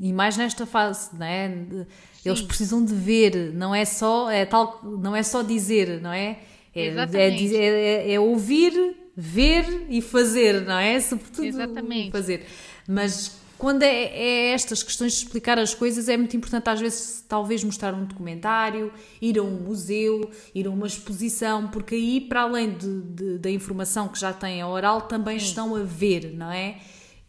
e 0.00 0.12
mais 0.12 0.36
nesta 0.36 0.64
fase, 0.64 1.14
não 1.14 1.26
é? 1.26 1.86
Eles 2.24 2.42
precisam 2.42 2.84
de 2.84 2.94
ver, 2.94 3.52
não 3.54 3.74
é 3.74 3.84
só, 3.84 4.30
é 4.30 4.44
tal, 4.44 4.80
não 4.82 5.16
é 5.16 5.22
só 5.22 5.42
dizer, 5.42 6.00
não 6.00 6.12
é? 6.12 6.38
É, 6.74 6.86
é, 6.86 7.54
é, 7.54 8.12
é, 8.12 8.20
ouvir, 8.20 8.72
ver 9.16 9.86
e 9.88 10.00
fazer, 10.00 10.62
não 10.62 10.78
é? 10.78 11.00
Sobretudo 11.00 11.46
Exatamente. 11.46 12.10
fazer. 12.10 12.46
Mas 12.86 13.40
quando 13.60 13.82
é, 13.82 14.04
é, 14.04 14.52
estas 14.52 14.82
questões 14.82 15.12
de 15.12 15.18
explicar 15.18 15.58
as 15.58 15.74
coisas, 15.74 16.08
é 16.08 16.16
muito 16.16 16.34
importante 16.34 16.70
às 16.70 16.80
vezes 16.80 17.22
talvez 17.28 17.62
mostrar 17.62 17.92
um 17.92 18.06
documentário, 18.06 18.90
ir 19.20 19.38
a 19.38 19.42
um 19.42 19.50
museu, 19.50 20.30
ir 20.54 20.66
a 20.66 20.70
uma 20.70 20.86
exposição, 20.86 21.68
porque 21.68 21.94
aí, 21.94 22.22
para 22.22 22.40
além 22.42 22.70
de, 22.70 23.02
de, 23.02 23.38
da 23.38 23.50
informação 23.50 24.08
que 24.08 24.18
já 24.18 24.32
têm 24.32 24.62
a 24.62 24.68
oral, 24.68 25.02
também 25.02 25.38
Sim. 25.38 25.44
estão 25.44 25.76
a 25.76 25.82
ver, 25.82 26.32
não 26.34 26.50
é? 26.50 26.78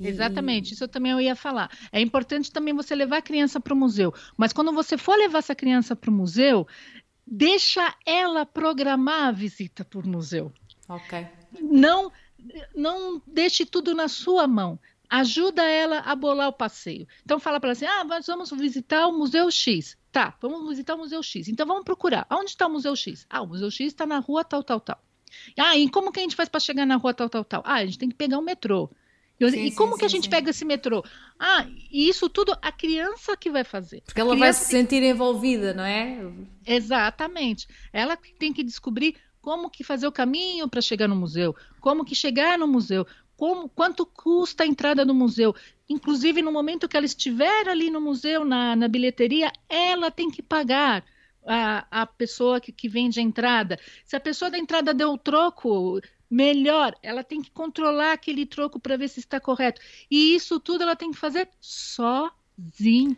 Exatamente, 0.08 0.74
isso 0.74 0.84
eu 0.84 0.88
também 0.88 1.12
eu 1.12 1.22
ia 1.22 1.36
falar. 1.36 1.70
É 1.92 2.02
importante 2.02 2.52
também 2.52 2.74
você 2.74 2.96
levar 2.96 3.18
a 3.18 3.22
criança 3.22 3.60
para 3.60 3.74
o 3.74 3.78
museu, 3.78 4.14
mas 4.38 4.54
quando 4.54 4.72
você 4.72 4.98
for 4.98 5.18
levar 5.18 5.40
essa 5.40 5.56
criança 5.56 5.96
para 5.96 6.10
o 6.10 6.14
museu, 6.14 6.68
deixa 7.26 7.96
ela 8.06 8.46
programar 8.46 9.28
a 9.28 9.32
visita 9.32 9.86
para 9.86 10.00
o 10.00 10.08
museu. 10.08 10.52
Ok. 10.88 11.28
Não, 11.60 12.12
não 12.76 13.22
deixe 13.26 13.66
tudo 13.66 13.94
na 13.94 14.08
sua 14.08 14.48
mão. 14.48 14.80
Ajuda 15.10 15.64
ela 15.64 16.00
a 16.00 16.16
bolar 16.16 16.48
o 16.48 16.54
passeio. 16.54 17.06
Então 17.24 17.40
fala 17.40 17.60
para 17.60 17.68
ela 17.68 17.74
assim: 17.74 17.86
ah, 17.86 18.04
nós 18.04 18.26
vamos 18.26 18.50
visitar 18.52 19.08
o 19.08 19.18
Museu 19.18 19.52
X. 19.52 19.98
Tá, 20.10 20.34
vamos 20.42 20.68
visitar 20.70 20.96
o 20.96 21.00
Museu 21.00 21.22
X. 21.22 21.50
Então 21.50 21.66
vamos 21.66 21.84
procurar. 21.84 22.26
Onde 22.30 22.52
está 22.52 22.68
o 22.68 22.72
Museu 22.72 22.96
X? 22.96 23.26
Ah, 23.30 23.42
o 23.42 23.48
Museu 23.48 23.70
X 23.70 23.88
está 23.88 24.06
na 24.06 24.20
rua 24.20 24.44
tal, 24.44 24.64
tal, 24.64 24.80
tal. 24.80 25.04
Ah, 25.58 25.78
e 25.78 25.90
como 25.90 26.12
que 26.12 26.20
a 26.20 26.24
gente 26.24 26.36
faz 26.36 26.50
para 26.50 26.60
chegar 26.60 26.86
na 26.86 26.96
rua 26.96 27.14
tal, 27.14 27.30
tal, 27.30 27.44
tal? 27.44 27.62
Ah, 27.66 27.76
a 27.76 27.86
gente 27.86 27.98
tem 27.98 28.10
que 28.10 28.16
pegar 28.16 28.38
o 28.38 28.42
metrô. 28.42 28.90
Sim, 29.50 29.66
e 29.66 29.72
como 29.72 29.94
sim, 29.94 30.00
que 30.00 30.06
a 30.06 30.10
gente 30.10 30.26
sim. 30.26 30.30
pega 30.30 30.50
esse 30.50 30.64
metrô? 30.64 31.04
Ah, 31.40 31.66
e 31.92 32.08
isso 32.08 32.30
tudo 32.30 32.56
a 32.62 32.72
criança 32.72 33.36
que 33.36 33.50
vai 33.50 33.64
fazer. 33.64 34.02
Porque 34.06 34.22
ela 34.22 34.36
vai 34.36 34.54
se 34.54 34.66
sentir 34.66 35.02
envolvida, 35.02 35.74
não 35.74 35.84
é? 35.84 36.20
Exatamente. 36.66 37.68
Ela 37.92 38.18
tem 38.38 38.54
que 38.54 38.64
descobrir 38.64 39.16
como 39.42 39.70
que 39.70 39.84
fazer 39.84 40.08
o 40.08 40.12
caminho 40.12 40.70
para 40.70 40.82
chegar 40.82 41.08
no 41.08 41.16
museu, 41.16 41.56
como 41.80 42.06
que 42.06 42.14
chegar 42.14 42.60
no 42.60 42.68
museu, 42.68 43.08
como, 43.36 43.68
quanto 43.68 44.06
custa 44.06 44.64
a 44.64 44.68
entrada 44.68 45.04
no 45.04 45.16
museu. 45.16 45.56
Inclusive, 45.90 46.44
no 46.44 46.52
momento 46.52 46.88
que 46.88 46.96
ela 46.96 47.08
estiver 47.08 47.68
ali 47.68 47.90
no 47.90 48.00
museu, 48.00 48.46
na, 48.46 48.76
na 48.76 48.88
bilheteria, 48.88 49.52
ela 49.68 50.12
tem 50.12 50.30
que 50.30 50.44
pagar 50.44 51.04
a, 51.46 51.88
a 51.90 52.06
pessoa 52.06 52.62
que, 52.62 52.72
que 52.72 52.88
vende 52.88 53.20
a 53.20 53.24
entrada. 53.24 53.80
Se 54.06 54.16
a 54.16 54.20
pessoa 54.20 54.52
da 54.52 54.60
entrada 54.60 54.94
deu 54.94 55.12
o 55.12 55.18
troco, 55.18 56.00
melhor, 56.32 56.96
ela 57.04 57.24
tem 57.26 57.42
que 57.42 57.52
controlar 57.52 58.14
aquele 58.14 58.46
troco 58.46 58.80
para 58.80 58.96
ver 58.96 59.10
se 59.10 59.20
está 59.20 59.38
correto. 59.38 59.82
E 60.10 60.34
isso 60.34 60.58
tudo 60.62 60.84
ela 60.84 60.96
tem 60.96 61.12
que 61.12 61.18
fazer 61.18 61.50
sozinha, 61.60 63.18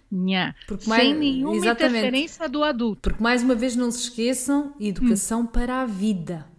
Porque 0.68 0.90
mais, 0.90 1.04
sem 1.04 1.14
nenhuma 1.14 1.56
exatamente. 1.56 1.98
interferência 1.98 2.50
do 2.50 2.64
adulto. 2.64 3.02
Porque 3.02 3.22
mais 3.22 3.44
uma 3.44 3.54
vez 3.54 3.76
não 3.76 3.92
se 3.92 4.06
esqueçam, 4.06 4.74
educação 4.80 5.42
hum. 5.42 5.46
para 5.46 5.82
a 5.82 5.86
vida. 5.86 6.52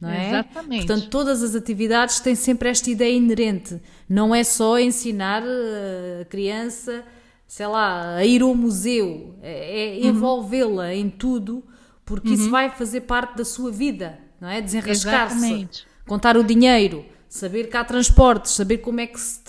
Não 0.00 0.08
é? 0.08 0.28
Exatamente. 0.30 0.86
Portanto, 0.86 1.10
todas 1.10 1.42
as 1.42 1.54
atividades 1.54 2.18
têm 2.20 2.34
sempre 2.34 2.70
esta 2.70 2.90
ideia 2.90 3.14
inerente. 3.14 3.80
Não 4.08 4.34
é 4.34 4.42
só 4.42 4.78
ensinar 4.78 5.42
eh, 5.44 6.22
a 6.22 6.24
criança, 6.24 7.04
sei 7.46 7.66
lá, 7.66 8.16
a 8.16 8.24
ir 8.24 8.40
ao 8.40 8.54
museu, 8.54 9.36
é, 9.42 9.98
é 9.98 10.02
uhum. 10.02 10.08
envolvê-la 10.08 10.94
em 10.94 11.10
tudo, 11.10 11.62
porque 12.04 12.28
uhum. 12.28 12.34
isso 12.34 12.50
vai 12.50 12.70
fazer 12.70 13.02
parte 13.02 13.36
da 13.36 13.44
sua 13.44 13.70
vida, 13.70 14.18
não 14.40 14.48
é? 14.48 14.62
Desenrascar-se 14.62 15.68
contar 16.06 16.36
o 16.36 16.44
dinheiro, 16.44 17.04
saber 17.28 17.68
que 17.68 17.76
há 17.76 17.84
transportes, 17.84 18.52
saber 18.52 18.78
como 18.78 19.00
é 19.00 19.06
que 19.06 19.20
se 19.20 19.42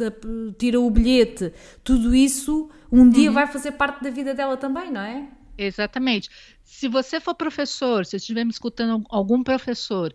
tira 0.58 0.80
o 0.80 0.90
bilhete, 0.90 1.52
tudo 1.84 2.14
isso 2.14 2.70
um 2.92 3.10
dia 3.10 3.30
uhum. 3.30 3.34
vai 3.34 3.48
fazer 3.48 3.72
parte 3.72 4.04
da 4.04 4.10
vida 4.10 4.34
dela 4.34 4.58
também, 4.58 4.92
não 4.92 5.02
é? 5.02 5.28
Exatamente. 5.58 6.30
Se 6.64 6.88
você 6.88 7.20
for 7.20 7.36
professor, 7.36 8.06
se 8.06 8.18
estiver 8.18 8.44
me 8.44 8.52
escutando 8.52 9.06
algum 9.10 9.44
professor, 9.44 10.14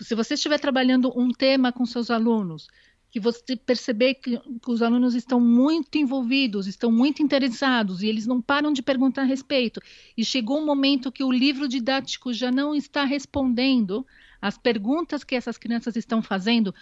se 0.00 0.14
você 0.14 0.34
estiver 0.34 0.58
trabalhando 0.58 1.12
um 1.16 1.30
tema 1.30 1.72
com 1.72 1.84
seus 1.84 2.10
alunos, 2.10 2.68
que 3.10 3.20
você 3.20 3.54
perceber 3.54 4.14
que, 4.14 4.38
que, 4.38 4.70
os 4.70 4.82
alunos 4.82 5.14
estão 5.14 5.38
muito 5.40 5.96
envolvidos, 5.96 6.66
estão 6.66 6.90
muito 6.90 7.22
interessados 7.22 8.02
e 8.02 8.08
eles 8.08 8.26
não 8.26 8.42
param 8.42 8.72
de 8.72 8.82
perguntar 8.82 9.22
a 9.22 9.24
respeito. 9.24 9.80
E 10.16 10.24
chegou 10.24 10.58
um 10.58 10.66
momento 10.66 11.12
que 11.12 11.22
o 11.22 11.30
livro 11.30 11.68
didático 11.68 12.32
já 12.32 12.50
não 12.50 12.74
está 12.74 13.04
respondendo 13.04 14.04
as 14.44 14.58
perguntas 14.58 15.24
que 15.24 15.34
essas 15.34 15.56
crianças 15.56 15.96
estão 15.96 16.20
fazendo, 16.20 16.74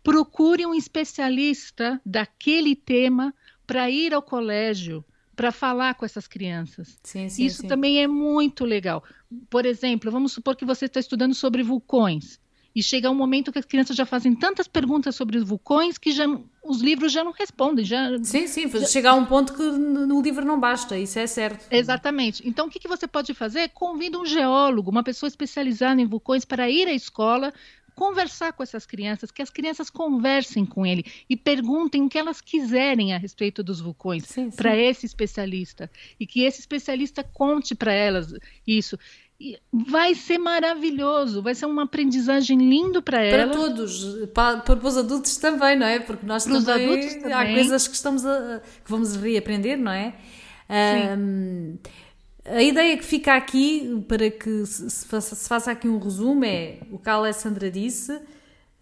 procure 0.00 0.64
um 0.64 0.72
especialista 0.72 2.00
daquele 2.06 2.76
tema 2.76 3.34
para 3.66 3.90
ir 3.90 4.14
ao 4.14 4.22
colégio, 4.22 5.04
para 5.34 5.50
falar 5.50 5.94
com 5.96 6.04
essas 6.04 6.28
crianças. 6.28 7.00
Sim, 7.02 7.28
sim, 7.28 7.44
Isso 7.44 7.62
sim. 7.62 7.66
também 7.66 8.00
é 8.00 8.06
muito 8.06 8.64
legal. 8.64 9.02
Por 9.48 9.66
exemplo, 9.66 10.08
vamos 10.08 10.30
supor 10.30 10.54
que 10.54 10.64
você 10.64 10.84
está 10.84 11.00
estudando 11.00 11.34
sobre 11.34 11.64
vulcões. 11.64 12.38
E 12.72 12.80
chega 12.80 13.10
um 13.10 13.14
momento 13.16 13.50
que 13.50 13.58
as 13.58 13.64
crianças 13.64 13.96
já 13.96 14.06
fazem 14.06 14.32
tantas 14.32 14.68
perguntas 14.68 15.16
sobre 15.16 15.36
os 15.36 15.42
vulcões 15.42 15.98
que 15.98 16.12
já, 16.12 16.26
os 16.62 16.80
livros 16.80 17.12
já 17.12 17.24
não 17.24 17.32
respondem. 17.32 17.84
Já, 17.84 18.18
sim, 18.22 18.46
sim, 18.46 18.68
já... 18.68 18.86
chegar 18.86 19.10
a 19.10 19.14
um 19.14 19.24
ponto 19.24 19.54
que 19.54 19.62
no 19.62 20.20
livro 20.20 20.44
não 20.44 20.58
basta, 20.58 20.98
isso 20.98 21.18
é 21.18 21.26
certo. 21.26 21.66
Exatamente. 21.70 22.46
Então, 22.46 22.66
o 22.66 22.70
que, 22.70 22.78
que 22.78 22.88
você 22.88 23.06
pode 23.06 23.32
fazer? 23.34 23.70
Convida 23.70 24.18
um 24.18 24.26
geólogo, 24.26 24.90
uma 24.90 25.02
pessoa 25.02 25.28
especializada 25.28 26.00
em 26.00 26.06
vulcões, 26.06 26.44
para 26.44 26.68
ir 26.68 26.86
à 26.86 26.92
escola, 26.92 27.52
conversar 27.94 28.52
com 28.52 28.62
essas 28.62 28.86
crianças, 28.86 29.30
que 29.30 29.42
as 29.42 29.50
crianças 29.50 29.90
conversem 29.90 30.64
com 30.64 30.86
ele 30.86 31.04
e 31.28 31.36
perguntem 31.36 32.02
o 32.02 32.08
que 32.08 32.18
elas 32.18 32.40
quiserem 32.40 33.12
a 33.12 33.18
respeito 33.18 33.62
dos 33.62 33.80
vulcões 33.80 34.24
para 34.56 34.76
esse 34.76 35.04
especialista 35.04 35.90
e 36.18 36.26
que 36.26 36.42
esse 36.42 36.60
especialista 36.60 37.22
conte 37.22 37.74
para 37.74 37.92
elas 37.92 38.32
isso 38.66 38.98
vai 39.72 40.14
ser 40.14 40.38
maravilhoso, 40.38 41.42
vai 41.42 41.54
ser 41.54 41.66
uma 41.66 41.84
aprendizagem 41.84 42.58
lindo 42.58 43.00
para 43.00 43.22
elas. 43.22 43.56
Para 43.56 43.66
todos, 43.68 44.28
para, 44.34 44.58
para 44.58 44.86
os 44.86 44.96
adultos 44.96 45.36
também, 45.36 45.76
não 45.76 45.86
é? 45.86 45.98
Porque 45.98 46.26
nós 46.26 46.44
também, 46.44 47.20
também, 47.20 47.32
há 47.32 47.46
coisas 47.46 47.88
que 47.88 47.94
estamos 47.94 48.24
a, 48.26 48.60
que 48.84 48.90
vamos 48.90 49.16
reaprender, 49.16 49.78
não 49.78 49.92
é? 49.92 50.14
Um, 51.18 51.78
a 52.44 52.62
ideia 52.62 52.96
que 52.96 53.04
fica 53.04 53.34
aqui, 53.34 54.04
para 54.06 54.30
que 54.30 54.66
se, 54.66 54.90
se, 54.90 55.48
faça 55.48 55.70
aqui 55.70 55.88
um 55.88 55.98
resumo, 55.98 56.44
é 56.44 56.78
o 56.90 56.98
que 56.98 57.08
a 57.08 57.14
Alessandra 57.14 57.70
disse, 57.70 58.20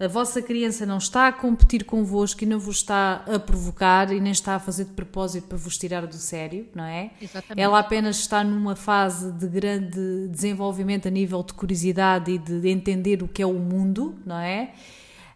a 0.00 0.06
vossa 0.06 0.40
criança 0.40 0.87
não 0.87 0.98
está 0.98 1.26
a 1.26 1.32
competir 1.32 1.84
convosco 1.84 2.44
e 2.44 2.46
não 2.46 2.58
vos 2.61 2.76
está 2.76 3.24
a 3.26 3.38
provocar 3.38 4.12
e 4.12 4.20
nem 4.20 4.30
está 4.30 4.54
a 4.54 4.61
fazer 4.61 4.84
de 4.84 4.92
propósito 4.92 5.48
para 5.48 5.58
vos 5.58 5.76
tirar 5.76 6.06
do 6.06 6.14
sério, 6.14 6.68
não 6.72 6.84
é? 6.84 7.11
Exatamente. 7.20 7.61
Ela 7.61 7.80
apenas 7.80 8.18
está 8.18 8.44
numa 8.44 8.76
fase 8.76 9.32
de 9.32 9.48
grande 9.48 10.28
desenvolvimento 10.28 11.08
a 11.08 11.11
nível 11.11 11.42
de 11.42 11.52
curiosidade 11.52 12.30
e 12.30 12.38
de 12.38 12.68
entender 12.68 13.24
o 13.24 13.28
que 13.28 13.42
é 13.42 13.46
o 13.46 13.54
mundo, 13.54 14.16
não 14.24 14.38
é? 14.38 14.70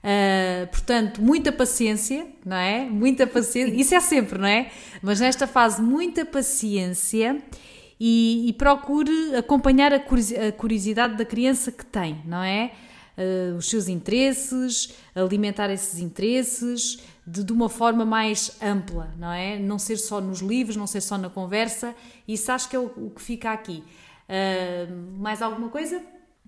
Uh, 0.02 0.66
portanto, 0.68 1.20
muita 1.20 1.50
paciência, 1.50 2.26
não 2.44 2.56
é? 2.56 2.84
Muita 2.84 3.26
paciência, 3.26 3.74
isso 3.74 3.94
é 3.96 4.00
sempre, 4.00 4.38
não 4.38 4.46
é? 4.46 4.70
Mas 5.02 5.18
nesta 5.18 5.48
fase, 5.48 5.82
muita 5.82 6.24
paciência 6.24 7.42
e, 7.98 8.48
e 8.48 8.52
procure 8.52 9.34
acompanhar 9.36 9.92
a 9.92 10.00
curiosidade 10.52 11.16
da 11.16 11.24
criança 11.24 11.72
que 11.72 11.84
tem, 11.84 12.22
não 12.24 12.42
é? 12.42 12.70
Uh, 13.16 13.56
os 13.56 13.68
seus 13.68 13.88
interesses, 13.88 14.94
alimentar 15.14 15.70
esses 15.70 16.00
interesses 16.00 17.00
de, 17.26 17.44
de, 17.44 17.52
uma 17.52 17.68
forma 17.68 18.04
mais 18.04 18.56
ampla, 18.60 19.12
não 19.18 19.32
é? 19.32 19.58
Não 19.58 19.78
ser 19.78 19.96
só 19.96 20.20
nos 20.20 20.40
livros, 20.40 20.76
não 20.76 20.86
ser 20.86 21.00
só 21.00 21.16
na 21.16 21.30
conversa, 21.30 21.94
isso 22.26 22.50
acho 22.50 22.68
que 22.68 22.76
é 22.76 22.78
o, 22.78 22.86
o 22.96 23.10
que 23.10 23.22
fica 23.22 23.52
aqui. 23.52 23.82
Uh, 24.28 25.20
mais 25.20 25.42
alguma 25.42 25.68
coisa? 25.68 26.02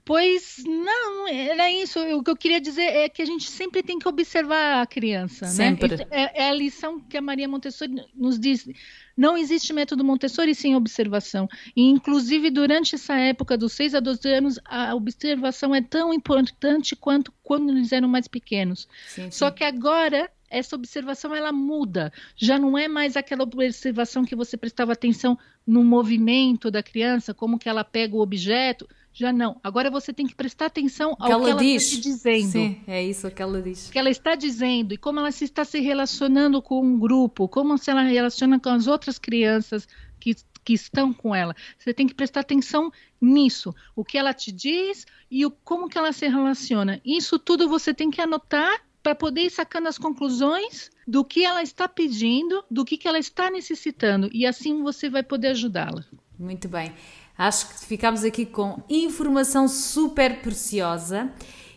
Pois 0.04 0.62
não, 0.66 1.26
era 1.26 1.70
isso. 1.70 1.98
O 1.98 2.22
que 2.22 2.30
eu 2.30 2.36
queria 2.36 2.60
dizer 2.60 2.82
é 2.82 3.08
que 3.08 3.22
a 3.22 3.24
gente 3.24 3.50
sempre 3.50 3.82
tem 3.82 3.98
que 3.98 4.06
observar 4.06 4.82
a 4.82 4.86
criança. 4.86 5.46
Né? 5.46 5.50
Sempre. 5.50 5.96
Né? 5.96 6.06
É, 6.10 6.42
é, 6.42 6.48
a 6.50 6.52
lição 6.52 7.00
que 7.00 7.16
a 7.16 7.22
Maria 7.22 7.48
Montessori 7.48 8.04
nos 8.14 8.38
diz. 8.38 8.68
Não 9.16 9.38
existe 9.38 9.72
método 9.72 10.04
Montessori 10.04 10.54
sem 10.54 10.76
observação. 10.76 11.48
E, 11.74 11.82
inclusive, 11.88 12.50
durante 12.50 12.96
essa 12.96 13.14
época, 13.14 13.56
dos 13.56 13.72
6 13.72 13.94
a 13.94 14.00
12 14.00 14.28
anos, 14.28 14.60
a 14.66 14.94
observação 14.94 15.74
é 15.74 15.80
tão 15.80 16.12
importante 16.12 16.94
quanto 16.94 17.32
quando 17.42 17.70
eles 17.70 17.90
eram 17.90 18.08
mais 18.08 18.28
pequenos. 18.28 18.86
Sim, 19.06 19.22
sim. 19.24 19.30
Só 19.30 19.50
que 19.50 19.64
agora 19.64 20.30
essa 20.50 20.76
observação 20.76 21.34
ela 21.34 21.50
muda. 21.50 22.12
Já 22.36 22.58
não 22.58 22.76
é 22.76 22.88
mais 22.88 23.16
aquela 23.16 23.42
observação 23.42 24.24
que 24.24 24.36
você 24.36 24.56
prestava 24.56 24.92
atenção 24.92 25.38
no 25.66 25.82
movimento 25.82 26.70
da 26.70 26.82
criança, 26.82 27.32
como 27.32 27.58
que 27.58 27.68
ela 27.68 27.82
pega 27.82 28.14
o 28.14 28.20
objeto 28.20 28.86
já 29.14 29.32
não. 29.32 29.60
Agora 29.62 29.90
você 29.90 30.12
tem 30.12 30.26
que 30.26 30.34
prestar 30.34 30.66
atenção 30.66 31.16
ao 31.20 31.26
que 31.26 31.32
ela, 31.32 31.44
que 31.44 31.50
ela 31.50 31.62
está 31.62 31.96
te 31.96 32.00
dizendo. 32.00 32.50
Sim, 32.50 32.80
é 32.84 33.02
isso 33.02 33.30
que 33.30 33.40
ela 33.40 33.62
diz. 33.62 33.88
Que 33.88 33.98
ela 33.98 34.10
está 34.10 34.34
dizendo 34.34 34.92
e 34.92 34.96
como 34.96 35.20
ela 35.20 35.30
se 35.30 35.44
está 35.44 35.64
se 35.64 35.78
relacionando 35.78 36.60
com 36.60 36.84
um 36.84 36.98
grupo, 36.98 37.48
como 37.48 37.78
se 37.78 37.92
ela 37.92 38.02
relaciona 38.02 38.58
com 38.58 38.70
as 38.70 38.88
outras 38.88 39.16
crianças 39.16 39.86
que, 40.18 40.34
que 40.64 40.72
estão 40.72 41.12
com 41.12 41.32
ela. 41.32 41.54
Você 41.78 41.94
tem 41.94 42.08
que 42.08 42.14
prestar 42.14 42.40
atenção 42.40 42.90
nisso. 43.20 43.72
O 43.94 44.04
que 44.04 44.18
ela 44.18 44.34
te 44.34 44.50
diz 44.50 45.06
e 45.30 45.46
o, 45.46 45.50
como 45.50 45.88
que 45.88 45.96
ela 45.96 46.12
se 46.12 46.26
relaciona. 46.26 47.00
Isso 47.04 47.38
tudo 47.38 47.68
você 47.68 47.94
tem 47.94 48.10
que 48.10 48.20
anotar 48.20 48.82
para 49.00 49.14
poder 49.14 49.42
ir 49.42 49.50
sacando 49.50 49.86
as 49.86 49.98
conclusões 49.98 50.90
do 51.06 51.24
que 51.24 51.44
ela 51.44 51.62
está 51.62 51.86
pedindo, 51.86 52.64
do 52.68 52.84
que, 52.84 52.96
que 52.96 53.06
ela 53.06 53.18
está 53.18 53.48
necessitando. 53.48 54.28
E 54.32 54.44
assim 54.44 54.82
você 54.82 55.08
vai 55.08 55.22
poder 55.22 55.48
ajudá-la. 55.48 56.04
Muito 56.38 56.68
bem. 56.68 56.92
Acho 57.36 57.68
que 57.68 57.84
ficámos 57.84 58.22
aqui 58.22 58.46
com 58.46 58.80
informação 58.88 59.66
super 59.66 60.40
preciosa. 60.40 61.28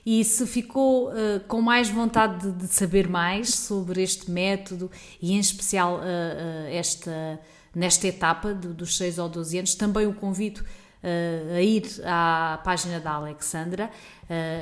E 0.06 0.24
se 0.24 0.46
ficou 0.48 1.10
uh, 1.10 1.41
com 1.50 1.62
mais 1.62 1.89
vontade 1.89 2.50
de, 2.50 2.65
de, 2.65 2.74
saber 2.74 3.10
mais 3.10 3.50
sobre 3.50 4.02
este 4.02 4.32
método 4.32 4.89
e, 5.22 5.34
em 5.34 5.39
especial, 5.39 5.96
uh, 5.96 5.98
uh, 5.98 6.72
esta, 6.72 7.38
nesta 7.76 8.08
etapa 8.08 8.54
do, 8.54 8.74
dos 8.74 8.96
6 8.96 9.20
ou 9.20 9.28
12 9.28 9.58
anos, 9.58 9.76
também 9.76 10.08
o 10.08 10.13
convido 10.13 10.63
a 11.56 11.62
ir 11.62 11.84
à 12.04 12.60
página 12.65 13.00
da 13.00 13.12
Alexandra 13.12 13.91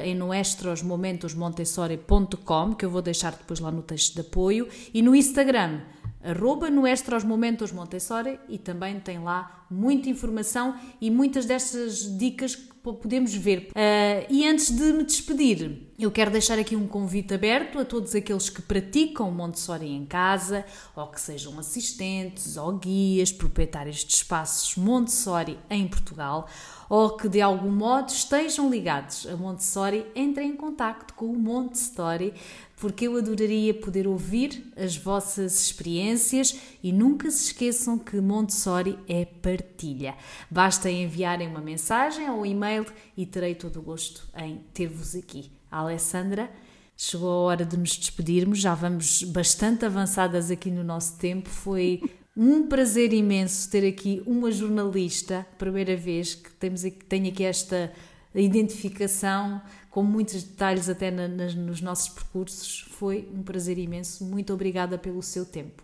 em 0.04 0.14
nuestrosmomentosmontessori.com, 0.14 2.76
que 2.76 2.86
eu 2.86 2.90
vou 2.90 3.02
deixar 3.02 3.32
depois 3.32 3.60
lá 3.60 3.72
no 3.72 3.82
texto 3.82 4.16
de 4.16 4.22
apoio, 4.22 4.68
e 4.94 5.02
no 5.02 5.16
Instagram 5.16 5.80
arroba 6.26 6.70
Nuestros 6.70 7.24
Momentos 7.24 7.72
Montessori 7.72 8.40
e 8.50 8.58
também 8.58 9.00
tem 9.00 9.20
lá 9.20 9.66
muita 9.70 10.10
informação 10.10 10.76
e 11.00 11.12
muitas 11.12 11.46
destas 11.46 12.18
dicas 12.18 12.56
que 12.56 12.76
podemos 12.84 13.34
ver. 13.34 13.70
Uh, 13.72 14.26
e 14.30 14.48
antes 14.48 14.72
de 14.72 14.94
me 14.94 15.04
despedir, 15.04 15.92
eu 15.98 16.12
quero 16.12 16.30
deixar 16.30 16.60
aqui 16.60 16.76
um 16.76 16.88
convite 16.88 17.34
aberto 17.34 17.80
a 17.80 17.86
todos 17.86 18.14
aqueles 18.14 18.50
que 18.50 18.62
praticam 18.62 19.32
Montessori 19.32 19.88
em 19.88 20.06
casa, 20.06 20.66
ou 20.94 21.08
que 21.08 21.22
sejam 21.22 21.58
assistentes 21.58 22.58
ou 22.58 22.74
guias, 22.74 23.32
proprietários 23.32 24.04
de 24.04 24.14
espaços 24.14 24.76
Montessori 24.76 25.58
em 25.70 25.88
Portugal, 25.88 26.50
ou 26.90 27.16
que 27.16 27.30
de 27.30 27.40
algum 27.40 27.72
modo 27.72 28.10
estejam 28.10 28.70
ligados 28.70 29.26
a 29.26 29.38
Montessori, 29.38 30.06
entrem 30.14 30.50
em 30.50 30.56
contato 30.56 31.14
com 31.14 31.28
o 31.28 31.40
Montessori 31.40 32.34
porque 32.78 33.08
eu 33.08 33.16
adoraria 33.18 33.74
poder 33.74 34.06
ouvir 34.06 34.72
as 34.76 34.98
vossas 34.98 35.62
experiências 35.62 36.60
e 36.84 36.92
nunca 36.92 37.32
se 37.32 37.46
esqueçam 37.46 37.98
que 37.98 38.20
Montessori 38.20 39.00
é 39.08 39.24
partilha. 39.24 40.16
Basta 40.52 40.90
enviarem 40.92 41.48
uma 41.48 41.62
mensagem 41.62 42.30
ou 42.30 42.42
um 42.42 42.46
e-mail 42.46 42.86
e 43.16 43.26
terei 43.26 43.56
todo 43.56 43.80
o 43.80 43.82
gosto 43.82 44.28
em 44.38 44.58
ter-vos 44.74 45.16
aqui. 45.16 45.52
Alessandra, 45.80 46.50
chegou 46.96 47.30
a 47.30 47.42
hora 47.44 47.66
de 47.66 47.78
nos 47.78 47.98
despedirmos, 47.98 48.60
já 48.60 48.74
vamos 48.74 49.24
bastante 49.24 49.86
avançadas 49.86 50.50
aqui 50.50 50.72
no 50.72 50.84
nosso 50.84 51.18
tempo. 51.18 51.50
Foi 51.50 52.02
um 52.36 52.68
prazer 52.68 53.14
imenso 53.14 53.70
ter 53.70 53.88
aqui 53.88 54.22
uma 54.26 54.52
jornalista, 54.52 55.46
primeira 55.58 55.96
vez 55.96 56.36
que 56.36 56.52
temos 56.54 56.84
aqui, 56.84 57.04
tenho 57.06 57.30
aqui 57.30 57.44
esta 57.44 57.92
identificação 58.34 59.62
com 59.90 60.04
muitos 60.04 60.44
detalhes 60.44 60.90
até 60.90 61.10
na, 61.10 61.28
nas, 61.28 61.56
nos 61.56 61.80
nossos 61.80 62.10
percursos. 62.10 62.86
Foi 62.92 63.30
um 63.34 63.42
prazer 63.42 63.78
imenso. 63.78 64.26
Muito 64.26 64.54
obrigada 64.54 64.98
pelo 64.98 65.24
seu 65.24 65.46
tempo. 65.46 65.84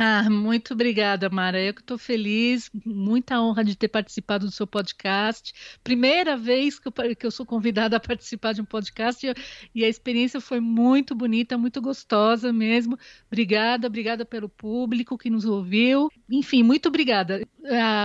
Ah, 0.00 0.30
muito 0.30 0.74
obrigada, 0.74 1.28
Mara. 1.28 1.60
Eu 1.60 1.74
que 1.74 1.80
estou 1.80 1.98
feliz, 1.98 2.70
muita 2.86 3.40
honra 3.40 3.64
de 3.64 3.74
ter 3.74 3.88
participado 3.88 4.46
do 4.46 4.52
seu 4.52 4.64
podcast. 4.64 5.52
Primeira 5.82 6.36
vez 6.36 6.78
que 6.78 6.86
eu, 6.86 6.92
que 6.92 7.26
eu 7.26 7.32
sou 7.32 7.44
convidada 7.44 7.96
a 7.96 8.00
participar 8.00 8.52
de 8.52 8.60
um 8.60 8.64
podcast 8.64 9.26
e, 9.26 9.34
e, 9.74 9.84
a 9.84 9.88
experiência 9.88 10.40
foi 10.40 10.60
muito 10.60 11.16
bonita, 11.16 11.58
muito 11.58 11.82
gostosa 11.82 12.52
mesmo. 12.52 12.96
Obrigada, 13.26 13.88
obrigada 13.88 14.24
pelo 14.24 14.48
público 14.48 15.18
que 15.18 15.28
nos 15.28 15.44
ouviu. 15.44 16.08
Enfim, 16.30 16.62
muito 16.62 16.86
obrigada. 16.86 17.44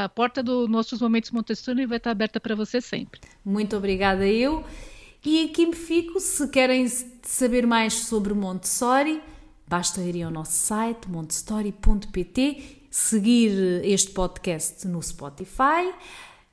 A 0.04 0.10
porta 0.10 0.42
dos 0.42 0.68
nossos 0.68 1.00
momentos 1.00 1.30
Montessori 1.30 1.86
vai 1.86 1.98
estar 1.98 2.10
aberta 2.10 2.40
para 2.40 2.56
você 2.56 2.82
sempre. 2.82 3.22
Muito 3.46 3.78
obrigada 3.78 4.28
eu. 4.28 4.66
E 5.24 5.46
aqui 5.46 5.68
me 5.68 5.76
fico, 5.76 6.20
se 6.20 6.48
querem 6.50 6.88
saber 6.88 7.68
mais 7.68 7.94
sobre 7.94 8.34
Montessori, 8.34 9.22
Basta 9.68 10.02
ir 10.02 10.22
ao 10.24 10.32
nosso 10.32 10.52
site 10.52 11.10
montestory.pt, 11.10 12.88
seguir 12.92 13.84
este 13.84 14.12
podcast 14.12 14.88
no 14.88 15.02
Spotify 15.02 15.94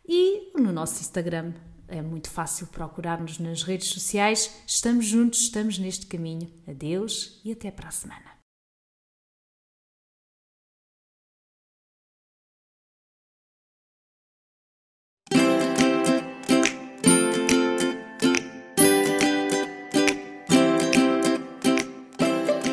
e 0.09 0.53
no 0.57 0.73
nosso 0.73 1.01
Instagram. 1.01 1.53
É 1.87 2.01
muito 2.01 2.31
fácil 2.31 2.69
procurar-nos 2.69 3.39
nas 3.39 3.63
redes 3.63 3.89
sociais. 3.89 4.63
Estamos 4.67 5.07
juntos, 5.07 5.41
estamos 5.41 5.79
neste 5.79 6.07
caminho. 6.07 6.49
Adeus 6.67 7.41
e 7.45 7.51
até 7.51 7.71
para 7.71 7.89
a 7.89 7.93
semana. 7.93 8.30